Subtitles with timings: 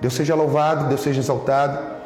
[0.00, 1.98] Deus seja louvado, Deus seja exaltado.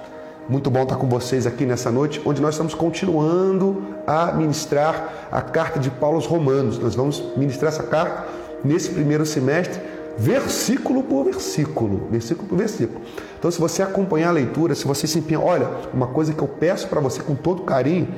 [0.48, 5.40] Muito bom estar com vocês aqui nessa noite, onde nós estamos continuando a ministrar a
[5.40, 6.78] carta de Paulo aos Romanos.
[6.78, 8.26] Nós vamos ministrar essa carta
[8.64, 9.80] nesse primeiro semestre,
[10.16, 13.00] versículo por versículo, versículo por versículo.
[13.38, 16.48] Então, se você acompanhar a leitura, se você se empenha, olha, uma coisa que eu
[16.48, 18.08] peço para você com todo carinho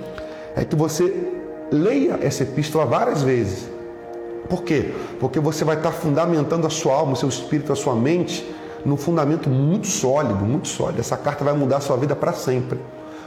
[0.56, 1.30] é que você
[1.70, 3.68] leia essa epístola várias vezes.
[4.48, 4.92] Por quê?
[5.18, 8.46] Porque você vai estar fundamentando a sua alma, o seu espírito, a sua mente
[8.84, 11.00] num fundamento muito sólido, muito sólido.
[11.00, 12.78] Essa carta vai mudar a sua vida para sempre.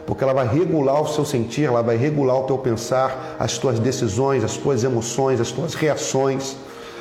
[0.06, 3.78] Porque ela vai regular o seu sentir, ela vai regular o teu pensar, as tuas
[3.78, 6.56] decisões, as tuas emoções, as tuas reações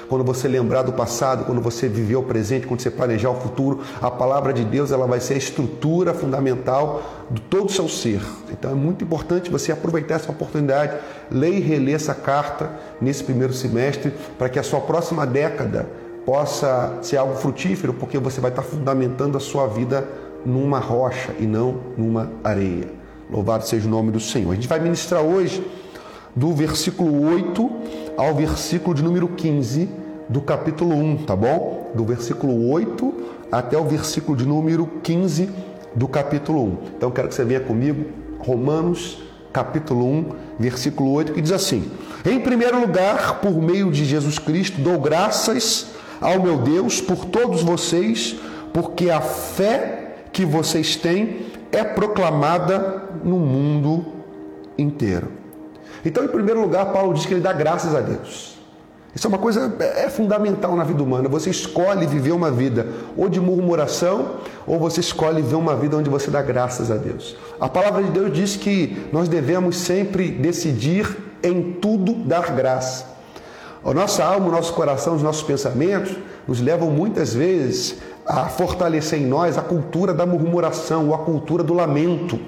[0.08, 3.80] quando você lembrar do passado, quando você viver o presente, quando você planejar o futuro,
[4.00, 8.20] a palavra de Deus ela vai ser a estrutura fundamental de todo o seu ser.
[8.50, 10.96] Então é muito importante você aproveitar essa oportunidade,
[11.30, 15.88] ler e reler essa carta nesse primeiro semestre, para que a sua próxima década
[16.26, 20.06] possa ser algo frutífero, porque você vai estar fundamentando a sua vida
[20.44, 22.88] numa rocha e não numa areia.
[23.30, 24.50] Louvado seja o nome do Senhor.
[24.50, 25.64] A gente vai ministrar hoje
[26.34, 27.70] do versículo 8
[28.16, 29.88] ao versículo de número 15
[30.28, 31.92] do capítulo 1, tá bom?
[31.94, 33.14] Do versículo 8
[33.50, 35.48] até o versículo de número 15
[35.94, 36.78] do capítulo 1.
[36.96, 38.04] Então quero que você venha comigo,
[38.40, 41.90] Romanos, capítulo 1, versículo 8, que diz assim:
[42.24, 47.62] Em primeiro lugar, por meio de Jesus Cristo, dou graças ao meu Deus por todos
[47.62, 48.36] vocês,
[48.72, 54.04] porque a fé que vocês têm é proclamada no mundo
[54.78, 55.28] inteiro.
[56.04, 58.56] Então, em primeiro lugar, Paulo diz que ele dá graças a Deus.
[59.14, 61.26] Isso é uma coisa é, é fundamental na vida humana.
[61.26, 62.86] Você escolhe viver uma vida
[63.16, 64.36] ou de murmuração,
[64.66, 67.34] ou você escolhe viver uma vida onde você dá graças a Deus.
[67.58, 73.15] A palavra de Deus diz que nós devemos sempre decidir em tudo dar graça.
[73.84, 77.96] A nossa alma, o nosso coração, os nossos pensamentos nos levam muitas vezes
[78.26, 82.38] a fortalecer em nós a cultura da murmuração ou a cultura do lamento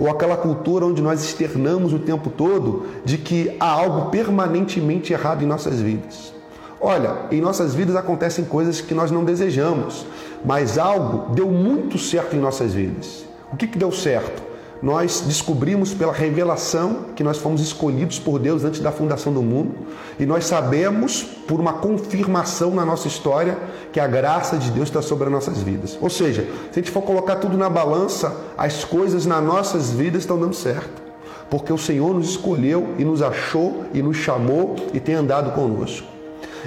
[0.00, 5.42] ou aquela cultura onde nós externamos o tempo todo de que há algo permanentemente errado
[5.42, 6.32] em nossas vidas.
[6.80, 10.06] Olha, em nossas vidas acontecem coisas que nós não desejamos,
[10.42, 13.26] mas algo deu muito certo em nossas vidas.
[13.52, 14.49] O que, que deu certo?
[14.82, 19.74] Nós descobrimos pela revelação que nós fomos escolhidos por Deus antes da fundação do mundo,
[20.18, 23.58] e nós sabemos, por uma confirmação na nossa história,
[23.92, 25.98] que a graça de Deus está sobre as nossas vidas.
[26.00, 26.42] Ou seja,
[26.72, 30.54] se a gente for colocar tudo na balança, as coisas nas nossas vidas estão dando
[30.54, 31.02] certo,
[31.50, 36.09] porque o Senhor nos escolheu e nos achou e nos chamou e tem andado conosco.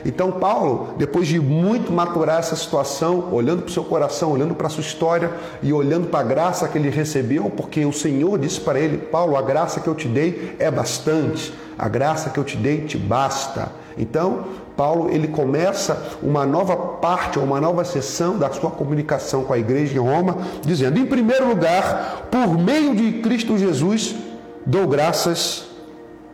[0.05, 4.67] Então, Paulo, depois de muito maturar essa situação, olhando para o seu coração, olhando para
[4.67, 5.31] a sua história
[5.61, 9.37] e olhando para a graça que ele recebeu, porque o Senhor disse para ele: Paulo,
[9.37, 12.97] a graça que eu te dei é bastante, a graça que eu te dei te
[12.97, 13.71] basta.
[13.97, 19.57] Então, Paulo ele começa uma nova parte, uma nova sessão da sua comunicação com a
[19.57, 24.15] igreja em Roma, dizendo: em primeiro lugar, por meio de Cristo Jesus,
[24.65, 25.65] dou graças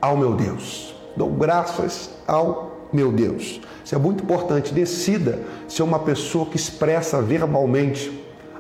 [0.01, 0.95] ao meu Deus.
[1.15, 3.61] Dou graças ao meu Deus.
[3.83, 4.73] Isso é muito importante.
[4.73, 8.11] Decida ser uma pessoa que expressa verbalmente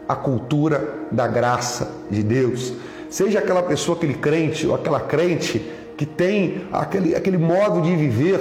[0.07, 2.73] a cultura da graça de Deus.
[3.09, 5.59] Seja aquela pessoa, aquele crente ou aquela crente
[5.97, 8.39] que tem aquele, aquele modo de viver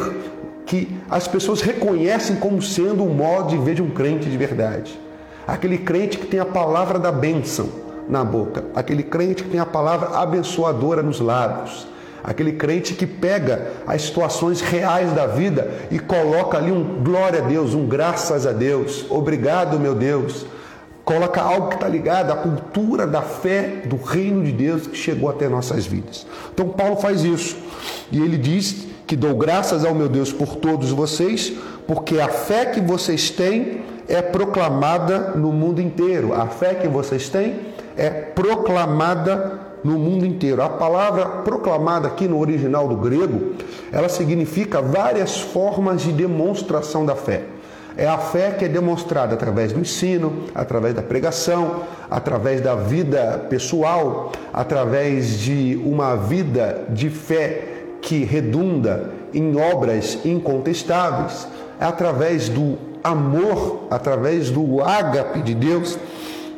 [0.65, 4.99] que as pessoas reconhecem como sendo o modo de viver de um crente de verdade.
[5.47, 7.69] Aquele crente que tem a palavra da bênção
[8.09, 11.87] na boca, aquele crente que tem a palavra abençoadora nos lábios
[12.23, 17.47] Aquele crente que pega as situações reais da vida e coloca ali um glória a
[17.47, 20.47] Deus, um graças a Deus, obrigado, meu Deus.
[21.05, 25.31] Coloca algo que está ligado à cultura da fé do reino de Deus que chegou
[25.31, 26.27] até nossas vidas.
[26.53, 27.57] Então, Paulo faz isso.
[28.13, 31.55] E ele diz que dou graças ao meu Deus por todos vocês,
[31.87, 36.35] porque a fé que vocês têm é proclamada no mundo inteiro.
[36.35, 37.59] A fé que vocês têm
[37.97, 40.63] é proclamada no mundo inteiro.
[40.63, 43.55] A palavra proclamada aqui no original do grego,
[43.93, 47.43] ela significa várias formas de demonstração da fé.
[47.97, 53.47] É a fé que é demonstrada através do ensino, através da pregação, através da vida
[53.51, 57.65] pessoal, através de uma vida de fé
[58.01, 61.49] que redunda em obras incontestáveis,
[61.81, 65.99] é através do amor, através do ágape de Deus,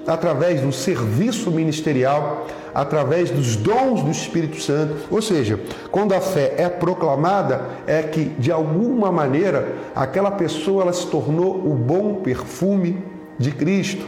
[0.07, 4.97] através do serviço ministerial, através dos dons do Espírito Santo.
[5.11, 5.59] Ou seja,
[5.91, 11.57] quando a fé é proclamada, é que de alguma maneira aquela pessoa ela se tornou
[11.57, 13.03] o bom perfume
[13.39, 14.07] de Cristo.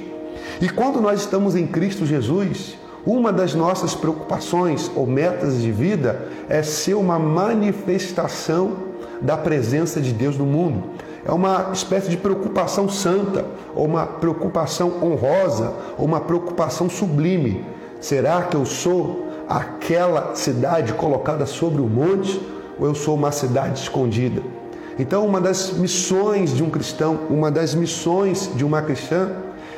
[0.61, 6.29] E quando nós estamos em Cristo Jesus, uma das nossas preocupações ou metas de vida
[6.49, 8.77] é ser uma manifestação
[9.21, 10.85] da presença de Deus no mundo.
[11.25, 13.45] é uma espécie de preocupação santa,
[13.77, 17.65] ou uma preocupação honrosa, ou uma preocupação sublime.
[18.03, 22.39] Será que eu sou aquela cidade colocada sobre o monte,
[22.77, 24.43] ou eu sou uma cidade escondida?
[24.99, 29.31] Então, uma das missões de um cristão, uma das missões de uma cristã,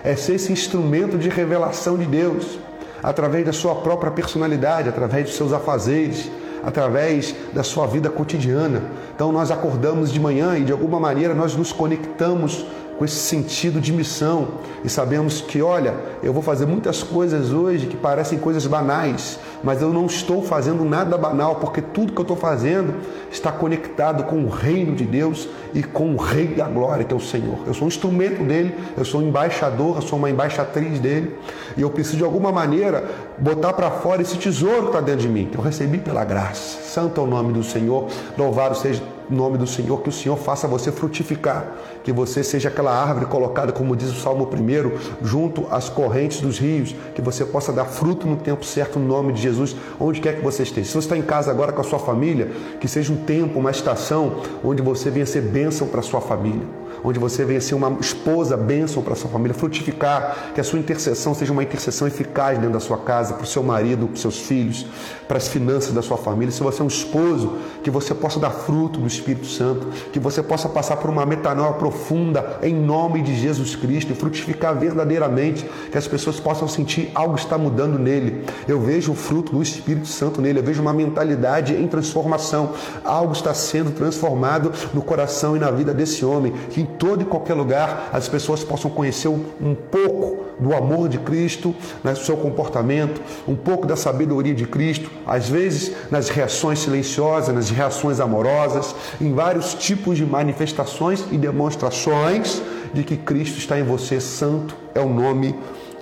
[0.02, 2.58] é ser esse instrumento de revelação de Deus,
[3.02, 6.30] através da sua própria personalidade, através dos seus afazeres,
[6.64, 8.84] através da sua vida cotidiana.
[9.14, 12.64] Então nós acordamos de manhã e de alguma maneira nós nos conectamos
[12.98, 14.48] com esse sentido de missão.
[14.84, 19.80] E sabemos que, olha, eu vou fazer muitas coisas hoje que parecem coisas banais, mas
[19.80, 22.94] eu não estou fazendo nada banal, porque tudo que eu estou fazendo
[23.30, 27.16] está conectado com o reino de Deus e com o Rei da Glória, que é
[27.16, 27.58] o Senhor.
[27.66, 31.36] Eu sou um instrumento dele, eu sou um embaixador, eu sou uma embaixatriz dele,
[31.76, 33.04] e eu preciso de alguma maneira
[33.38, 36.78] botar para fora esse tesouro que está dentro de mim, que eu recebi pela graça.
[36.82, 40.68] Santo é o nome do Senhor, louvado seja nome do Senhor, que o Senhor faça
[40.68, 41.72] você frutificar,
[42.02, 46.58] que você seja aquela árvore colocada, como diz o Salmo 1, junto às correntes dos
[46.58, 49.53] rios, que você possa dar fruto no tempo certo, no nome de Jesus,
[49.98, 50.86] onde quer que você esteja.
[50.86, 53.70] Se você está em casa agora com a sua família, que seja um tempo, uma
[53.70, 57.98] estação, onde você venha ser bênção para a sua família onde você venha ser uma
[58.00, 62.72] esposa bênção para sua família, frutificar, que a sua intercessão seja uma intercessão eficaz dentro
[62.72, 64.86] da sua casa, para o seu marido, para os seus filhos,
[65.28, 66.50] para as finanças da sua família.
[66.50, 70.42] Se você é um esposo, que você possa dar fruto do Espírito Santo, que você
[70.42, 75.98] possa passar por uma metanoia profunda em nome de Jesus Cristo e frutificar verdadeiramente, que
[75.98, 78.44] as pessoas possam sentir algo está mudando nele.
[78.66, 82.72] Eu vejo o fruto do Espírito Santo nele, eu vejo uma mentalidade em transformação,
[83.04, 87.54] algo está sendo transformado no coração e na vida desse homem, que todo e qualquer
[87.54, 93.56] lugar as pessoas possam conhecer um pouco do amor de Cristo no seu comportamento, um
[93.56, 99.74] pouco da sabedoria de Cristo, às vezes nas reações silenciosas, nas reações amorosas, em vários
[99.74, 102.62] tipos de manifestações e demonstrações
[102.92, 105.54] de que Cristo está em você, santo é o nome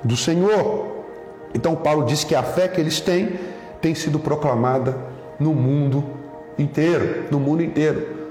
[0.05, 0.87] do Senhor.
[1.55, 3.39] Então Paulo diz que a fé que eles têm
[3.81, 4.97] tem sido proclamada
[5.41, 6.05] no mundo
[6.59, 8.22] inteiro, no mundo inteiro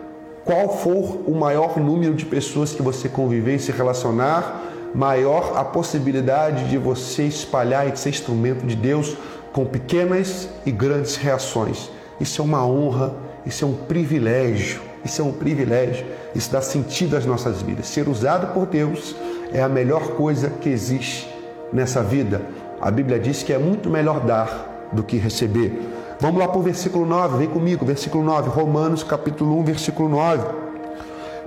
[0.46, 4.62] qual for o maior número de pessoas que você conviver e se relacionar,
[4.94, 9.16] maior a possibilidade de você espalhar e ser instrumento de Deus
[9.54, 11.90] com pequenas e grandes reações.
[12.20, 13.14] Isso é uma honra,
[13.46, 16.06] isso é um privilégio, isso é um privilégio,
[16.36, 17.88] isso dá sentido às nossas vidas.
[17.88, 19.16] Ser usado por Deus
[19.54, 21.28] é a melhor coisa que existe
[21.72, 22.42] nessa vida.
[22.80, 25.80] A Bíblia diz que é muito melhor dar do que receber.
[26.22, 30.46] Vamos lá para o versículo 9, vem comigo, versículo 9, Romanos capítulo 1, versículo 9.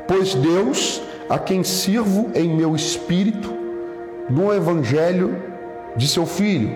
[0.09, 1.01] Pois Deus,
[1.31, 3.55] a quem sirvo em meu espírito,
[4.29, 5.41] no evangelho
[5.95, 6.75] de seu filho.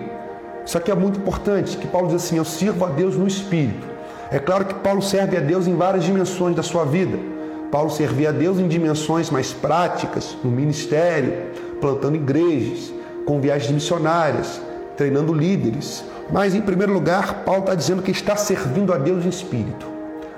[0.65, 3.85] Isso aqui é muito importante, que Paulo diz assim: eu sirvo a Deus no espírito.
[4.31, 7.19] É claro que Paulo serve a Deus em várias dimensões da sua vida.
[7.73, 11.49] Paulo servia a Deus em dimensões mais práticas, no ministério,
[11.81, 12.93] plantando igrejas,
[13.27, 14.61] com viagens missionárias,
[14.99, 19.29] treinando líderes, mas, em primeiro lugar, Paulo está dizendo que está servindo a Deus em
[19.29, 19.87] espírito.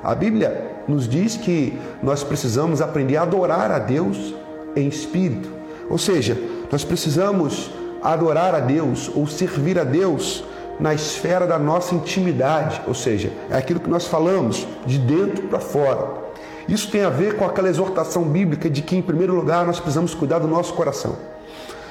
[0.05, 4.35] A Bíblia nos diz que nós precisamos aprender a adorar a Deus
[4.77, 5.51] em espírito.
[5.89, 6.39] Ou seja,
[6.71, 7.71] nós precisamos
[8.03, 10.45] adorar a Deus ou servir a Deus
[10.79, 15.61] na esfera da nossa intimidade, ou seja, é aquilo que nós falamos de dentro para
[15.61, 16.21] fora.
[16.69, 20.15] Isso tem a ver com aquela exortação bíblica de que, em primeiro lugar, nós precisamos
[20.15, 21.17] cuidar do nosso coração.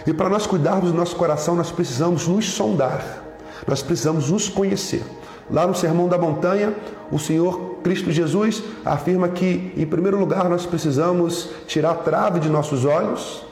[0.05, 3.23] E para nós cuidarmos do nosso coração, nós precisamos nos sondar.
[3.67, 5.03] Nós precisamos nos conhecer.
[5.49, 6.73] Lá no Sermão da Montanha,
[7.11, 12.49] o Senhor Cristo Jesus afirma que, em primeiro lugar, nós precisamos tirar a trave de
[12.49, 13.43] nossos olhos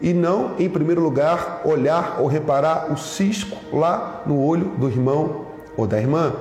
[0.00, 5.46] e não, em primeiro lugar, olhar ou reparar o cisco lá no olho do irmão
[5.76, 6.34] ou da irmã.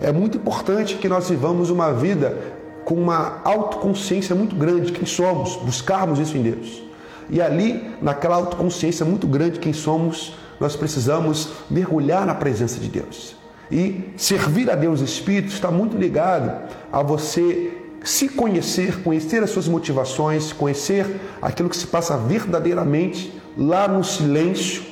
[0.00, 2.36] É muito importante que nós vivamos uma vida
[2.84, 6.87] com uma autoconsciência muito grande, quem somos, buscarmos isso em Deus.
[7.30, 13.36] E ali, naquela autoconsciência muito grande, quem somos, nós precisamos mergulhar na presença de Deus.
[13.70, 19.68] E servir a Deus Espírito está muito ligado a você se conhecer, conhecer as suas
[19.68, 24.82] motivações, conhecer aquilo que se passa verdadeiramente lá no silêncio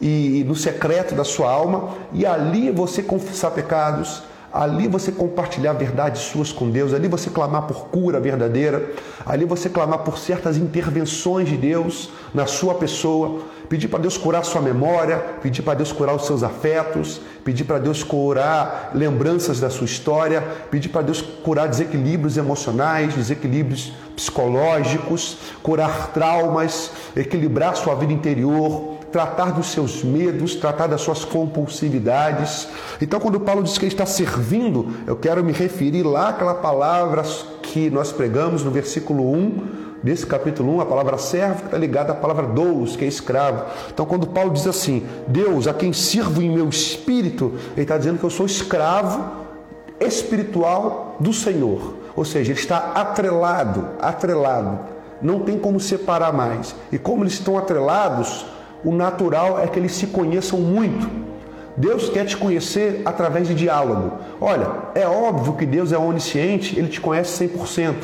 [0.00, 4.22] e no secreto da sua alma, e ali você confessar pecados,
[4.54, 8.88] ali você compartilhar verdades suas com Deus, ali você clamar por cura verdadeira,
[9.26, 14.44] ali você clamar por certas intervenções de Deus na sua pessoa, pedir para Deus curar
[14.44, 19.70] sua memória, pedir para Deus curar os seus afetos, pedir para Deus curar lembranças da
[19.70, 28.12] sua história, pedir para Deus curar desequilíbrios emocionais, desequilíbrios psicológicos, curar traumas, equilibrar sua vida
[28.12, 32.68] interior, tratar dos seus medos, tratar das suas compulsividades.
[33.00, 37.22] Então, quando Paulo diz que ele está servindo, eu quero me referir lá àquela palavra
[37.62, 42.14] que nós pregamos no versículo 1 desse capítulo 1, a palavra servo está ligada à
[42.14, 43.64] palavra doulos, que é escravo.
[43.90, 48.18] Então, quando Paulo diz assim, Deus, a quem sirvo em meu espírito, ele está dizendo
[48.18, 49.24] que eu sou escravo
[49.98, 51.94] espiritual do Senhor.
[52.14, 54.78] Ou seja, ele está atrelado, atrelado.
[55.22, 56.76] Não tem como separar mais.
[56.92, 58.44] E como eles estão atrelados,
[58.84, 61.08] o natural é que eles se conheçam muito.
[61.78, 64.18] Deus quer te conhecer através de diálogo.
[64.38, 67.94] Olha, é óbvio que Deus é onisciente, ele te conhece 100%,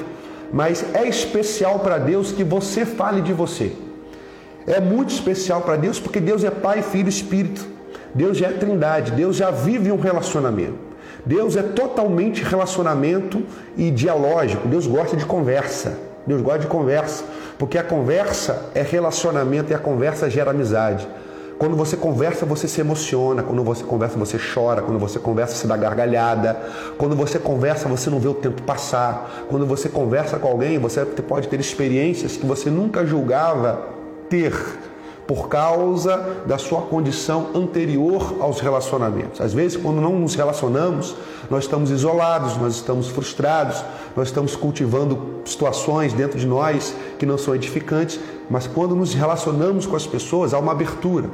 [0.53, 3.73] mas é especial para Deus que você fale de você.
[4.67, 7.67] É muito especial para Deus porque Deus é Pai, Filho e Espírito.
[8.15, 10.91] Deus já é Trindade, Deus já vive um relacionamento.
[11.25, 13.43] Deus é totalmente relacionamento
[13.77, 14.67] e dialógico.
[14.69, 15.99] Deus gosta de conversa.
[16.27, 17.25] Deus gosta de conversa,
[17.59, 21.09] porque a conversa é relacionamento e a conversa gera amizade.
[21.61, 23.43] Quando você conversa, você se emociona.
[23.43, 24.81] Quando você conversa, você chora.
[24.81, 26.59] Quando você conversa, você dá gargalhada.
[26.97, 29.45] Quando você conversa, você não vê o tempo passar.
[29.47, 33.79] Quando você conversa com alguém, você pode ter experiências que você nunca julgava
[34.31, 34.55] ter
[35.27, 39.39] por causa da sua condição anterior aos relacionamentos.
[39.39, 41.15] Às vezes, quando não nos relacionamos,
[41.51, 43.85] nós estamos isolados, nós estamos frustrados,
[44.17, 49.85] nós estamos cultivando situações dentro de nós que não são edificantes, mas quando nos relacionamos
[49.85, 51.29] com as pessoas, há uma abertura.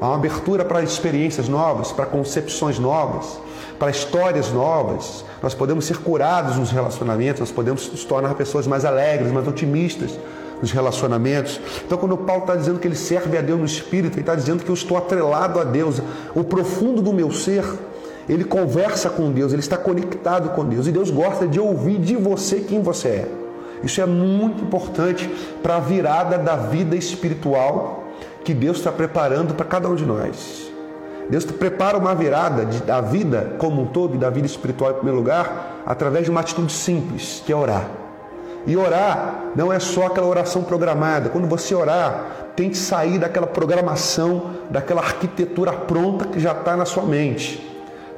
[0.00, 3.38] Há uma abertura para experiências novas, para concepções novas,
[3.78, 5.24] para histórias novas.
[5.42, 10.18] Nós podemos ser curados nos relacionamentos, nós podemos nos tornar pessoas mais alegres, mais otimistas
[10.60, 11.60] nos relacionamentos.
[11.84, 14.64] Então, quando Paulo está dizendo que ele serve a Deus no Espírito, ele está dizendo
[14.64, 16.00] que eu estou atrelado a Deus.
[16.34, 17.64] O profundo do meu ser,
[18.28, 20.86] ele conversa com Deus, ele está conectado com Deus.
[20.86, 23.28] E Deus gosta de ouvir de você quem você é.
[23.82, 25.28] Isso é muito importante
[25.62, 28.03] para a virada da vida espiritual
[28.44, 30.70] que Deus está preparando para cada um de nós.
[31.28, 35.18] Deus prepara uma virada da vida como um todo e da vida espiritual em primeiro
[35.18, 37.88] lugar através de uma atitude simples, que é orar.
[38.66, 41.30] E orar não é só aquela oração programada.
[41.30, 46.84] Quando você orar, tem que sair daquela programação, daquela arquitetura pronta que já está na
[46.84, 47.70] sua mente.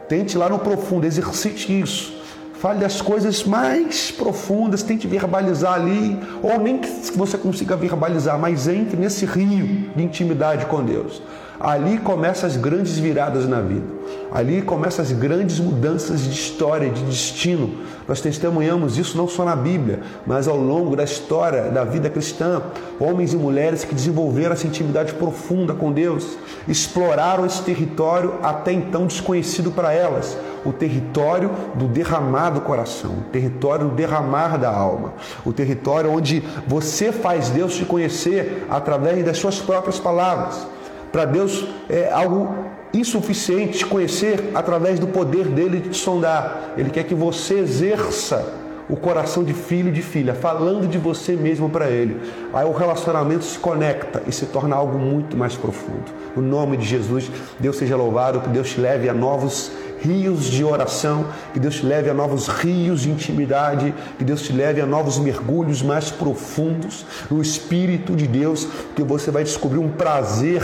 [0.09, 2.16] Tente lá no profundo, exercite isso.
[2.59, 8.67] Fale das coisas mais profundas, tente verbalizar ali, ou nem que você consiga verbalizar, mas
[8.67, 11.21] entre nesse rio de intimidade com Deus.
[11.59, 13.97] Ali começam as grandes viradas na vida.
[14.33, 17.79] Ali começam as grandes mudanças de história, de destino.
[18.07, 22.63] Nós testemunhamos isso não só na Bíblia, mas ao longo da história da vida cristã.
[23.01, 26.37] Homens e mulheres que desenvolveram essa intimidade profunda com Deus,
[26.69, 33.31] exploraram esse território até então desconhecido para elas o território do derramar do coração, o
[33.31, 39.39] território do derramar da alma, o território onde você faz Deus te conhecer através das
[39.39, 40.67] suas próprias palavras.
[41.17, 42.55] Para Deus é algo
[42.93, 46.75] insuficiente te conhecer através do poder dele de te sondar.
[46.77, 48.47] Ele quer que você exerça
[48.87, 52.21] o coração de filho e de filha, falando de você mesmo para ele.
[52.53, 56.05] Aí o relacionamento se conecta e se torna algo muito mais profundo.
[56.37, 60.63] No nome de Jesus, Deus seja louvado, que Deus te leve a novos rios de
[60.63, 64.87] oração, que Deus te leve a novos rios de intimidade, que Deus te leve a
[64.87, 70.63] novos mergulhos mais profundos no Espírito de Deus, que você vai descobrir um prazer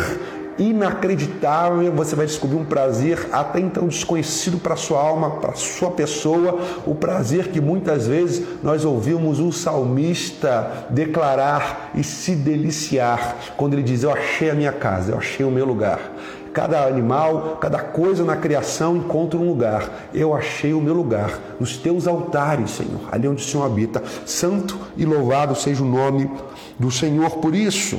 [0.58, 6.60] inacreditável, você vai descobrir um prazer até então desconhecido para sua alma, para sua pessoa,
[6.86, 13.82] o prazer que muitas vezes nós ouvimos o salmista declarar e se deliciar quando ele
[13.82, 16.00] diz: "Eu achei a minha casa, eu achei o meu lugar".
[16.52, 19.88] Cada animal, cada coisa na criação encontra um lugar.
[20.12, 24.02] Eu achei o meu lugar nos teus altares, Senhor, ali onde o Senhor habita.
[24.26, 26.30] Santo e louvado seja o nome
[26.78, 27.98] do Senhor por isso.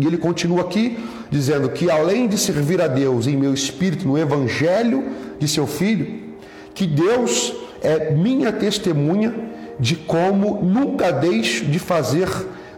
[0.00, 0.98] E ele continua aqui
[1.30, 5.04] dizendo que além de servir a Deus em meu espírito no evangelho
[5.38, 6.30] de seu filho,
[6.74, 9.34] que Deus é minha testemunha
[9.78, 12.28] de como nunca deixo de fazer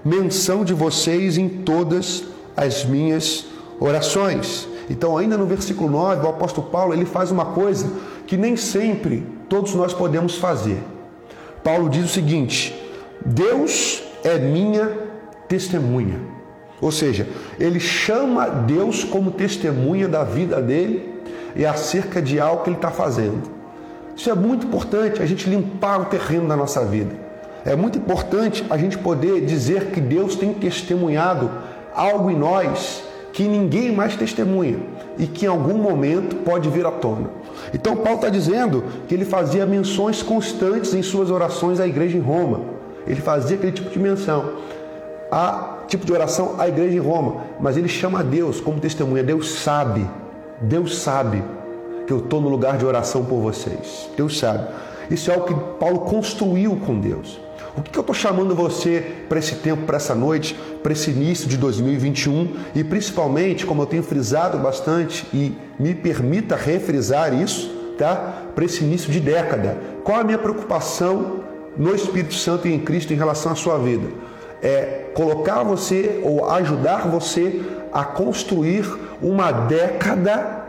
[0.05, 2.25] menção de vocês em todas
[2.57, 3.47] as minhas
[3.81, 4.69] orações.
[4.91, 7.91] Então, ainda no versículo 9, o apóstolo Paulo ele faz uma coisa
[8.27, 10.79] que nem sempre todos nós podemos fazer.
[11.63, 12.75] Paulo diz o seguinte:
[13.25, 14.91] Deus é minha
[15.49, 16.32] testemunha.
[16.83, 17.29] Ou seja,
[17.61, 21.23] ele chama Deus como testemunha da vida dele
[21.55, 23.41] e acerca de algo que ele está fazendo.
[24.17, 27.15] Isso é muito importante, a gente limpar o terreno da nossa vida.
[27.65, 31.49] É muito importante a gente poder dizer que Deus tem testemunhado
[31.95, 34.79] algo em nós que ninguém mais testemunha
[35.17, 37.31] e que em algum momento pode vir à tona.
[37.73, 42.21] Então, Paulo está dizendo que ele fazia menções constantes em suas orações à igreja em
[42.21, 42.61] Roma.
[43.07, 44.55] Ele fazia aquele tipo de menção.
[45.31, 49.23] A tipo de oração à igreja em Roma, mas ele chama a Deus como testemunha.
[49.23, 50.09] Deus sabe,
[50.61, 51.43] Deus sabe
[52.07, 54.11] que eu estou no lugar de oração por vocês.
[54.17, 54.69] Deus sabe.
[55.11, 57.41] Isso é o que Paulo construiu com Deus.
[57.77, 61.11] O que, que eu estou chamando você para esse tempo, para essa noite, para esse
[61.11, 67.71] início de 2021 e principalmente, como eu tenho frisado bastante e me permita refrisar isso,
[67.97, 68.43] tá?
[68.55, 69.79] Para esse início de década.
[70.05, 71.41] Qual a minha preocupação
[71.75, 74.09] no Espírito Santo e em Cristo em relação à sua vida?
[74.63, 78.85] É colocar você ou ajudar você a construir
[79.21, 80.63] uma década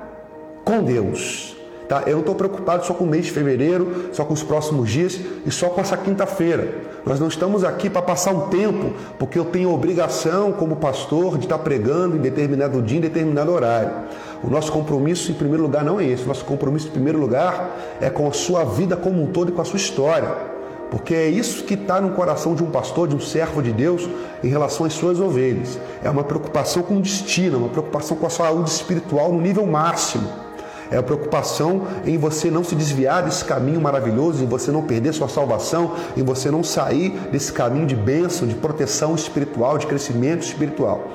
[0.63, 1.55] com Deus.
[1.87, 2.03] Tá?
[2.05, 5.19] Eu não estou preocupado só com o mês de fevereiro, só com os próximos dias
[5.45, 6.75] e só com essa quinta-feira.
[7.05, 11.45] Nós não estamos aqui para passar um tempo, porque eu tenho obrigação como pastor de
[11.45, 13.91] estar pregando em determinado dia, em determinado horário.
[14.41, 16.23] O nosso compromisso, em primeiro lugar, não é esse.
[16.23, 19.51] O nosso compromisso, em primeiro lugar, é com a sua vida como um todo e
[19.51, 20.52] com a sua história.
[20.93, 24.07] Porque é isso que está no coração de um pastor, de um servo de Deus,
[24.43, 25.79] em relação às suas ovelhas.
[26.03, 30.29] É uma preocupação com o destino, uma preocupação com a saúde espiritual no nível máximo.
[30.91, 35.15] É a preocupação em você não se desviar desse caminho maravilhoso, em você não perder
[35.15, 40.43] sua salvação, em você não sair desse caminho de bênção, de proteção espiritual, de crescimento
[40.43, 41.07] espiritual.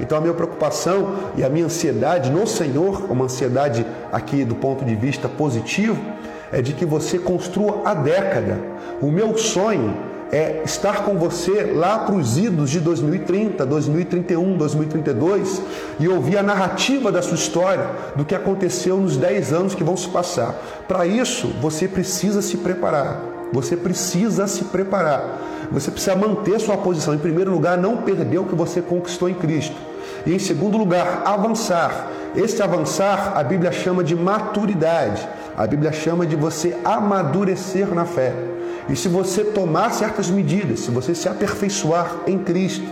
[0.00, 4.82] Então a minha preocupação e a minha ansiedade no Senhor, uma ansiedade aqui do ponto
[4.82, 6.00] de vista positivo,
[6.52, 8.58] é de que você construa a década.
[9.00, 9.94] O meu sonho
[10.32, 15.62] é estar com você lá para os idos de 2030, 2031, 2032
[15.98, 19.96] e ouvir a narrativa da sua história, do que aconteceu nos 10 anos que vão
[19.96, 20.54] se passar.
[20.86, 23.20] Para isso, você precisa se preparar.
[23.52, 25.68] Você precisa se preparar.
[25.72, 27.14] Você precisa manter sua posição.
[27.14, 29.76] Em primeiro lugar, não perder o que você conquistou em Cristo.
[30.24, 32.08] E em segundo lugar, avançar.
[32.36, 35.26] Este avançar, a Bíblia chama de maturidade.
[35.60, 38.32] A Bíblia chama de você amadurecer na fé.
[38.88, 42.86] E se você tomar certas medidas, se você se aperfeiçoar em Cristo,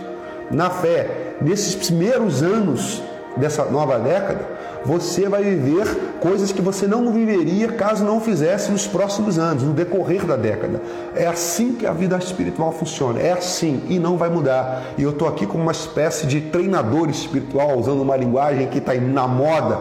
[0.51, 3.01] na fé, nesses primeiros anos
[3.35, 4.45] dessa nova década,
[4.85, 5.87] você vai viver
[6.19, 10.79] coisas que você não viveria caso não fizesse nos próximos anos, no decorrer da década.
[11.15, 14.93] É assim que a vida espiritual funciona, é assim e não vai mudar.
[14.95, 18.93] E eu estou aqui como uma espécie de treinador espiritual, usando uma linguagem que está
[18.93, 19.79] na moda,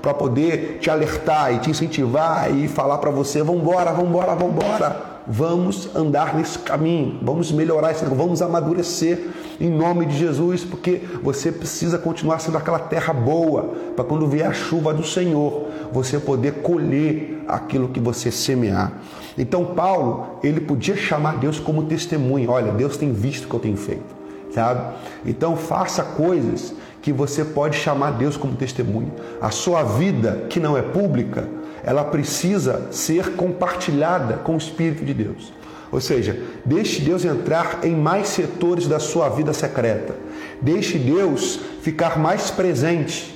[0.00, 5.94] para poder te alertar e te incentivar e falar para você: vambora, vambora, vambora vamos
[5.94, 9.26] andar nesse caminho, vamos melhorar esse vamos amadurecer
[9.60, 14.46] em nome de Jesus, porque você precisa continuar sendo aquela terra boa, para quando vier
[14.46, 18.92] a chuva do Senhor, você poder colher aquilo que você semear.
[19.36, 23.60] Então Paulo, ele podia chamar Deus como testemunha, olha, Deus tem visto o que eu
[23.60, 24.16] tenho feito,
[24.54, 24.94] sabe?
[25.26, 26.72] Então faça coisas
[27.08, 29.10] que você pode chamar Deus como testemunha.
[29.40, 31.48] A sua vida, que não é pública,
[31.82, 35.50] ela precisa ser compartilhada com o Espírito de Deus.
[35.90, 40.14] Ou seja, deixe Deus entrar em mais setores da sua vida secreta.
[40.60, 43.34] Deixe Deus ficar mais presente,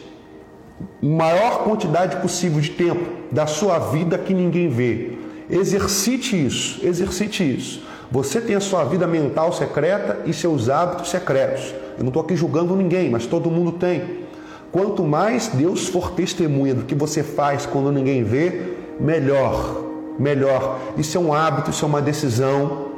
[1.00, 5.12] maior quantidade possível de tempo da sua vida que ninguém vê.
[5.48, 7.82] Exercite isso, exercite isso.
[8.12, 11.74] Você tem a sua vida mental secreta e seus hábitos secretos.
[11.96, 14.26] Eu não estou aqui julgando ninguém, mas todo mundo tem.
[14.70, 19.82] Quanto mais Deus for testemunha do que você faz quando ninguém vê, melhor,
[20.18, 20.78] melhor.
[20.98, 22.88] Isso é um hábito, isso é uma decisão.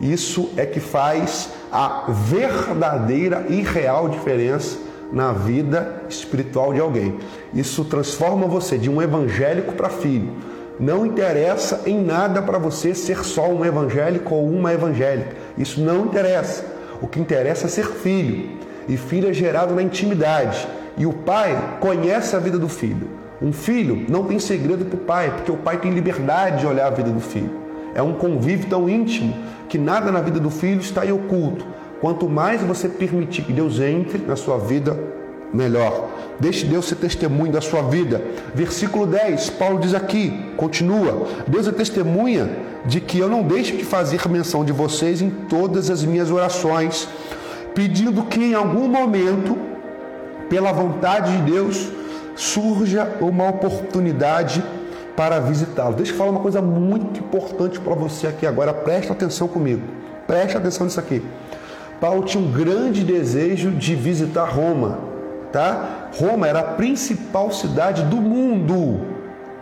[0.00, 4.78] Isso é que faz a verdadeira e real diferença
[5.12, 7.18] na vida espiritual de alguém.
[7.52, 10.30] Isso transforma você de um evangélico para filho.
[10.80, 15.36] Não interessa em nada para você ser só um evangélico ou uma evangélica.
[15.58, 16.64] Isso não interessa.
[17.02, 18.58] O que interessa é ser filho.
[18.88, 20.66] E filho é gerado na intimidade.
[20.96, 23.10] E o pai conhece a vida do filho.
[23.42, 26.86] Um filho não tem segredo para o pai, porque o pai tem liberdade de olhar
[26.86, 27.60] a vida do filho.
[27.94, 29.34] É um convívio tão íntimo
[29.68, 31.66] que nada na vida do filho está em oculto.
[32.00, 34.98] Quanto mais você permitir que Deus entre na sua vida,
[35.52, 36.08] melhor.
[36.38, 38.22] Deixe Deus ser testemunho da sua vida.
[38.54, 42.50] Versículo 10, Paulo diz aqui, continua: Deus é testemunha
[42.86, 47.08] de que eu não deixo de fazer menção de vocês em todas as minhas orações,
[47.74, 49.70] pedindo que em algum momento
[50.50, 51.88] pela vontade de Deus,
[52.34, 54.62] surja uma oportunidade
[55.16, 55.94] para visitá-lo.
[55.94, 58.74] Deixa eu falar uma coisa muito importante para você aqui agora.
[58.74, 59.82] Presta atenção comigo.
[60.26, 61.22] Presta atenção nisso aqui.
[62.00, 64.98] Paulo tinha um grande desejo de visitar Roma,
[65.52, 66.08] tá?
[66.18, 69.00] Roma era a principal cidade do mundo,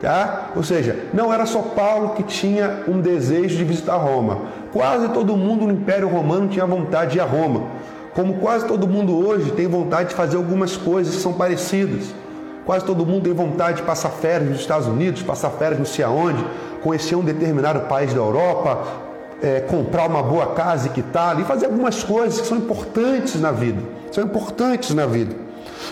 [0.00, 0.50] tá?
[0.54, 4.42] Ou seja, não era só Paulo que tinha um desejo de visitar Roma.
[4.72, 7.62] Quase todo mundo no Império Romano tinha vontade de ir a Roma.
[8.14, 12.12] Como quase todo mundo hoje tem vontade de fazer algumas coisas que são parecidas.
[12.66, 16.04] Quase todo mundo tem vontade de passar férias nos Estados Unidos, passar férias não sei
[16.04, 16.44] aonde,
[16.82, 18.84] conhecer um determinado país da Europa,
[19.42, 23.52] é, comprar uma boa casa e quitar e fazer algumas coisas que são importantes na
[23.52, 23.80] vida.
[24.10, 25.47] São importantes na vida.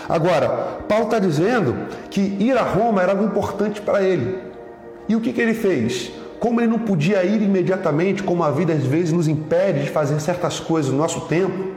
[0.08, 1.76] Agora, Paulo está dizendo
[2.10, 4.38] que ir a Roma era algo importante para ele.
[5.08, 6.12] E o que, que ele fez?
[6.38, 10.20] como ele não podia ir imediatamente, como a vida às vezes nos impede de fazer
[10.20, 11.72] certas coisas no nosso tempo,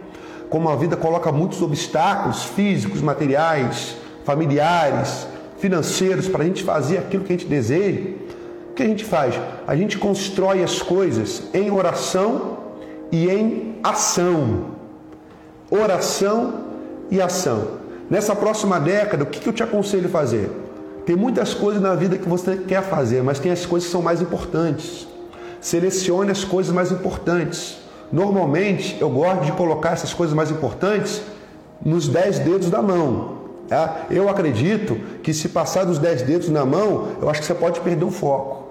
[0.50, 7.24] como a vida coloca muitos obstáculos físicos, materiais, familiares, financeiros para a gente fazer aquilo
[7.24, 8.00] que a gente deseja,
[8.72, 9.40] o que a gente faz?
[9.68, 12.58] A gente constrói as coisas em oração
[13.12, 14.66] e em ação.
[15.70, 16.66] Oração
[17.12, 17.80] e ação.
[18.10, 20.50] Nessa próxima década, o que eu te aconselho a fazer?
[21.06, 24.02] Tem muitas coisas na vida que você quer fazer, mas tem as coisas que são
[24.02, 25.08] mais importantes.
[25.62, 27.78] Selecione as coisas mais importantes.
[28.12, 31.22] Normalmente, eu gosto de colocar essas coisas mais importantes
[31.86, 33.38] nos dez dedos da mão.
[33.68, 34.08] Tá?
[34.10, 37.80] Eu acredito que se passar dos dez dedos na mão, eu acho que você pode
[37.82, 38.70] perder o foco.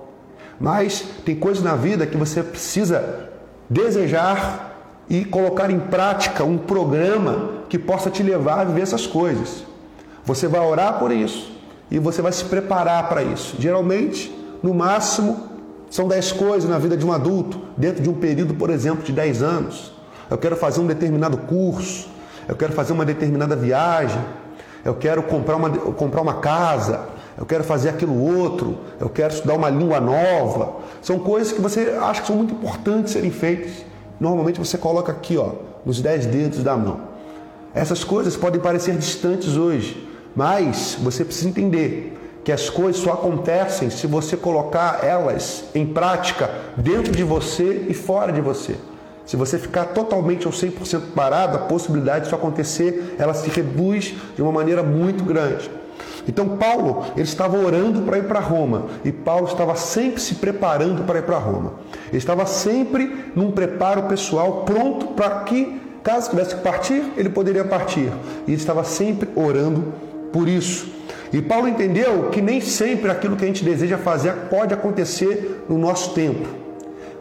[0.60, 3.28] Mas tem coisas na vida que você precisa
[3.70, 4.67] desejar
[5.08, 9.64] e colocar em prática um programa que possa te levar a viver essas coisas.
[10.24, 11.52] Você vai orar por isso
[11.90, 13.56] e você vai se preparar para isso.
[13.58, 15.48] Geralmente, no máximo,
[15.90, 19.12] são 10 coisas na vida de um adulto, dentro de um período, por exemplo, de
[19.12, 19.92] 10 anos.
[20.30, 22.08] Eu quero fazer um determinado curso,
[22.46, 24.20] eu quero fazer uma determinada viagem,
[24.84, 27.06] eu quero comprar uma, comprar uma casa,
[27.38, 30.76] eu quero fazer aquilo outro, eu quero estudar uma língua nova.
[31.00, 33.87] São coisas que você acha que são muito importantes serem feitas.
[34.20, 35.52] Normalmente você coloca aqui, ó,
[35.84, 37.00] nos 10 dedos da mão.
[37.74, 43.90] Essas coisas podem parecer distantes hoje, mas você precisa entender que as coisas só acontecem
[43.90, 48.76] se você colocar elas em prática dentro de você e fora de você.
[49.26, 54.40] Se você ficar totalmente ou 100% parado, a possibilidade disso acontecer, ela se reduz de
[54.40, 55.70] uma maneira muito grande.
[56.28, 61.04] Então Paulo, ele estava orando para ir para Roma, e Paulo estava sempre se preparando
[61.04, 61.74] para ir para Roma.
[62.08, 67.64] Ele estava sempre num preparo pessoal pronto para que caso tivesse que partir, ele poderia
[67.64, 68.12] partir.
[68.46, 69.92] E ele estava sempre orando
[70.32, 70.86] por isso.
[71.32, 75.76] E Paulo entendeu que nem sempre aquilo que a gente deseja fazer pode acontecer no
[75.76, 76.46] nosso tempo.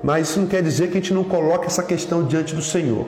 [0.04, 3.08] Mas isso não quer dizer que a gente não coloque essa questão diante do Senhor.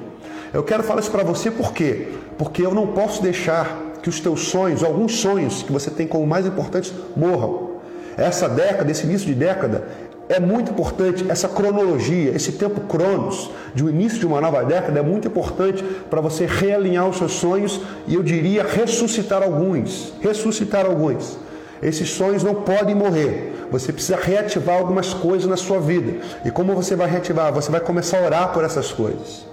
[0.52, 2.08] Eu quero falar isso para você por quê?
[2.38, 6.26] Porque eu não posso deixar que os teus sonhos, alguns sonhos que você tem como
[6.26, 7.70] mais importantes, morram.
[8.18, 9.84] Essa década, esse início de década,
[10.30, 15.00] é muito importante essa cronologia, esse tempo cronos de um início de uma nova década
[15.00, 20.86] é muito importante para você realinhar os seus sonhos e eu diria ressuscitar alguns, ressuscitar
[20.86, 21.38] alguns.
[21.82, 23.56] Esses sonhos não podem morrer.
[23.72, 26.22] Você precisa reativar algumas coisas na sua vida.
[26.46, 27.54] E como você vai reativar?
[27.54, 29.46] Você vai começar a orar por essas coisas.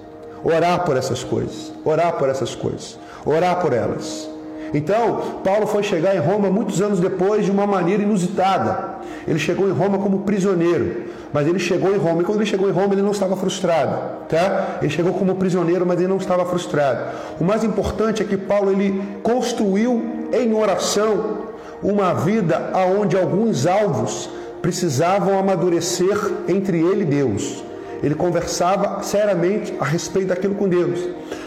[0.45, 1.73] Orar por essas coisas.
[1.85, 2.99] Orar por essas coisas.
[3.25, 4.29] Orar por elas.
[4.75, 8.97] Então, Paulo foi chegar em Roma muitos anos depois de uma maneira inusitada.
[9.27, 12.69] Ele chegou em Roma como prisioneiro, mas ele chegou em Roma e quando ele chegou
[12.69, 14.79] em Roma ele não estava frustrado, tá?
[14.81, 17.17] Ele chegou como prisioneiro, mas ele não estava frustrado.
[17.41, 21.47] O mais importante é que Paulo ele construiu em oração
[21.83, 24.31] uma vida aonde alguns alvos
[24.63, 27.63] precisavam amadurecer entre ele e Deus.
[28.03, 31.01] Ele conversava seriamente a respeito daquilo com Deus.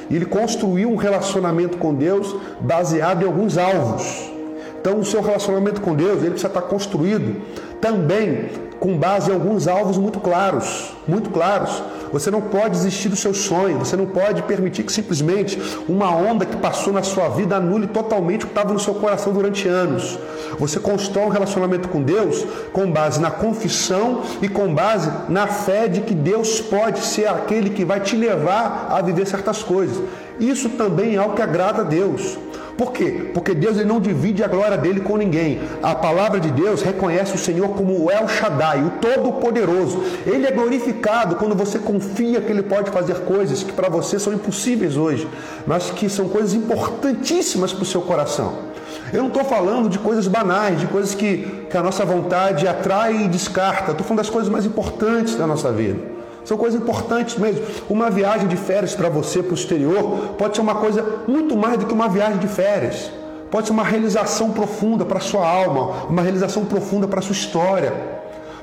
[0.10, 4.32] Ele construiu um relacionamento com Deus baseado em alguns alvos.
[4.80, 7.42] Então, o seu relacionamento com Deus ele precisa estar construído
[7.82, 11.84] também com base em alguns alvos muito claros, muito claros.
[12.12, 16.46] Você não pode desistir do seu sonho, você não pode permitir que simplesmente uma onda
[16.46, 20.18] que passou na sua vida anule totalmente o que estava no seu coração durante anos.
[20.58, 25.88] Você constrói um relacionamento com Deus com base na confissão e com base na fé
[25.88, 30.02] de que Deus pode ser aquele que vai te levar a viver certas coisas.
[30.40, 32.38] Isso também é algo que agrada a Deus.
[32.80, 33.30] Por quê?
[33.34, 35.60] Porque Deus ele não divide a glória dele com ninguém.
[35.84, 40.02] A palavra de Deus reconhece o Senhor como o El Shaddai, o Todo-Poderoso.
[40.26, 44.32] Ele é glorificado quando você confia que ele pode fazer coisas que para você são
[44.32, 45.28] impossíveis hoje,
[45.68, 48.70] mas que são coisas importantíssimas para o seu coração.
[49.12, 53.26] Eu não estou falando de coisas banais, de coisas que, que a nossa vontade atrai
[53.26, 53.92] e descarta.
[53.92, 56.19] Estou falando das coisas mais importantes da nossa vida.
[56.44, 57.66] São coisas importantes mesmo.
[57.90, 61.78] Uma viagem de férias para você, para o exterior, pode ser uma coisa muito mais
[61.78, 63.12] do que uma viagem de férias.
[63.52, 67.34] Pode ser uma realização profunda para a sua alma, uma realização profunda para a sua
[67.34, 67.94] história.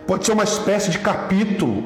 [0.06, 1.82] Pode ser uma espécie de capítulo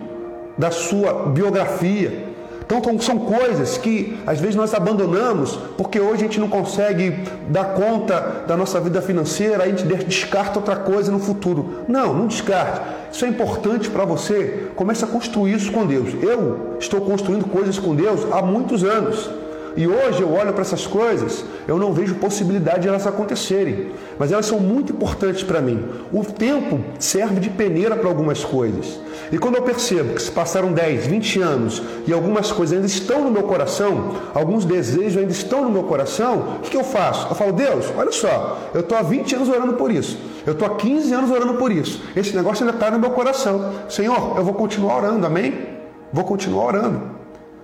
[0.57, 2.30] da sua biografia.
[2.70, 7.74] Então são coisas que às vezes nós abandonamos porque hoje a gente não consegue dar
[7.74, 11.85] conta da nossa vida financeira, a gente descarta outra coisa no futuro.
[11.88, 12.80] Não, não descarte.
[13.12, 14.68] Isso é importante para você.
[14.76, 16.11] Comece a construir isso com Deus.
[16.22, 19.28] Eu estou construindo coisas com Deus há muitos anos.
[19.76, 24.33] E hoje eu olho para essas coisas, eu não vejo possibilidade de elas acontecerem, mas
[24.33, 25.85] elas são muito importantes para mim.
[26.12, 28.98] O tempo serve de peneira para algumas coisas.
[29.33, 33.23] E quando eu percebo que se passaram 10, 20 anos e algumas coisas ainda estão
[33.23, 37.29] no meu coração, alguns desejos ainda estão no meu coração, o que, eu faço?
[37.29, 40.19] Eu falo, Deus, olha só, eu estou há 20 anos orando por isso.
[40.45, 42.03] Eu estou há 15 anos orando por isso.
[42.16, 43.73] Esse negócio ainda está no meu coração.
[43.88, 45.66] Senhor, eu vou continuar orando, amém?
[46.12, 47.03] Vou continuar orando.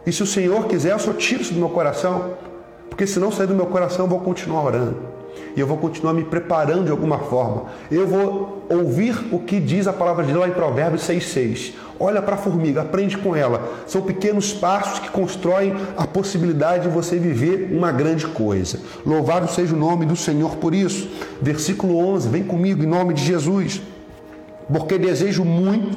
[0.07, 2.35] E se o Senhor quiser, eu só tiro isso do meu coração.
[2.89, 4.97] Porque se não sair do meu coração, eu vou continuar orando.
[5.57, 7.65] E eu vou continuar me preparando de alguma forma.
[7.91, 11.75] Eu vou ouvir o que diz a palavra de Deus lá em Provérbios 6,6.
[11.99, 13.73] Olha para a formiga, aprende com ela.
[13.87, 18.81] São pequenos passos que constroem a possibilidade de você viver uma grande coisa.
[19.05, 21.09] Louvado seja o nome do Senhor por isso.
[21.41, 23.81] Versículo 11, vem comigo em nome de Jesus.
[24.69, 25.97] Porque desejo muito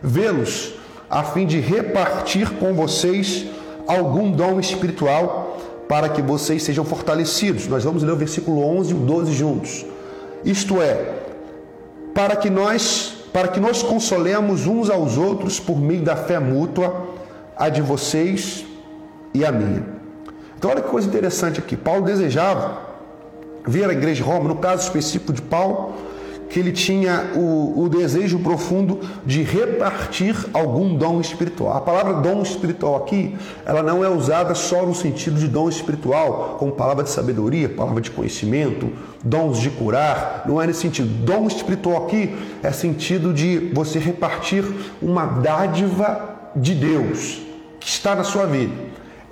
[0.00, 0.74] vê-los
[1.10, 3.46] a fim de repartir com vocês
[3.86, 5.51] algum dom espiritual
[5.92, 7.68] para que vocês sejam fortalecidos.
[7.68, 9.84] Nós vamos ler o versículo 11 e o 12 juntos.
[10.42, 11.16] Isto é,
[12.14, 17.08] para que nós para que nós consolemos uns aos outros por meio da fé mútua,
[17.54, 18.64] a de vocês
[19.34, 19.84] e a minha.
[20.56, 21.76] Então, olha que coisa interessante aqui.
[21.76, 22.80] Paulo desejava
[23.66, 25.92] ver a igreja de Roma, no caso específico de Paulo,
[26.52, 31.74] que ele tinha o, o, desejo profundo de repartir algum dom espiritual.
[31.78, 33.34] A palavra dom espiritual aqui,
[33.64, 38.02] ela não é usada só no sentido de dom espiritual, como palavra de sabedoria, palavra
[38.02, 38.92] de conhecimento,
[39.24, 41.08] dons de curar, não é nesse sentido.
[41.24, 44.62] Dom espiritual aqui é sentido de você repartir
[45.00, 47.40] uma dádiva de Deus
[47.80, 48.74] que está na sua vida.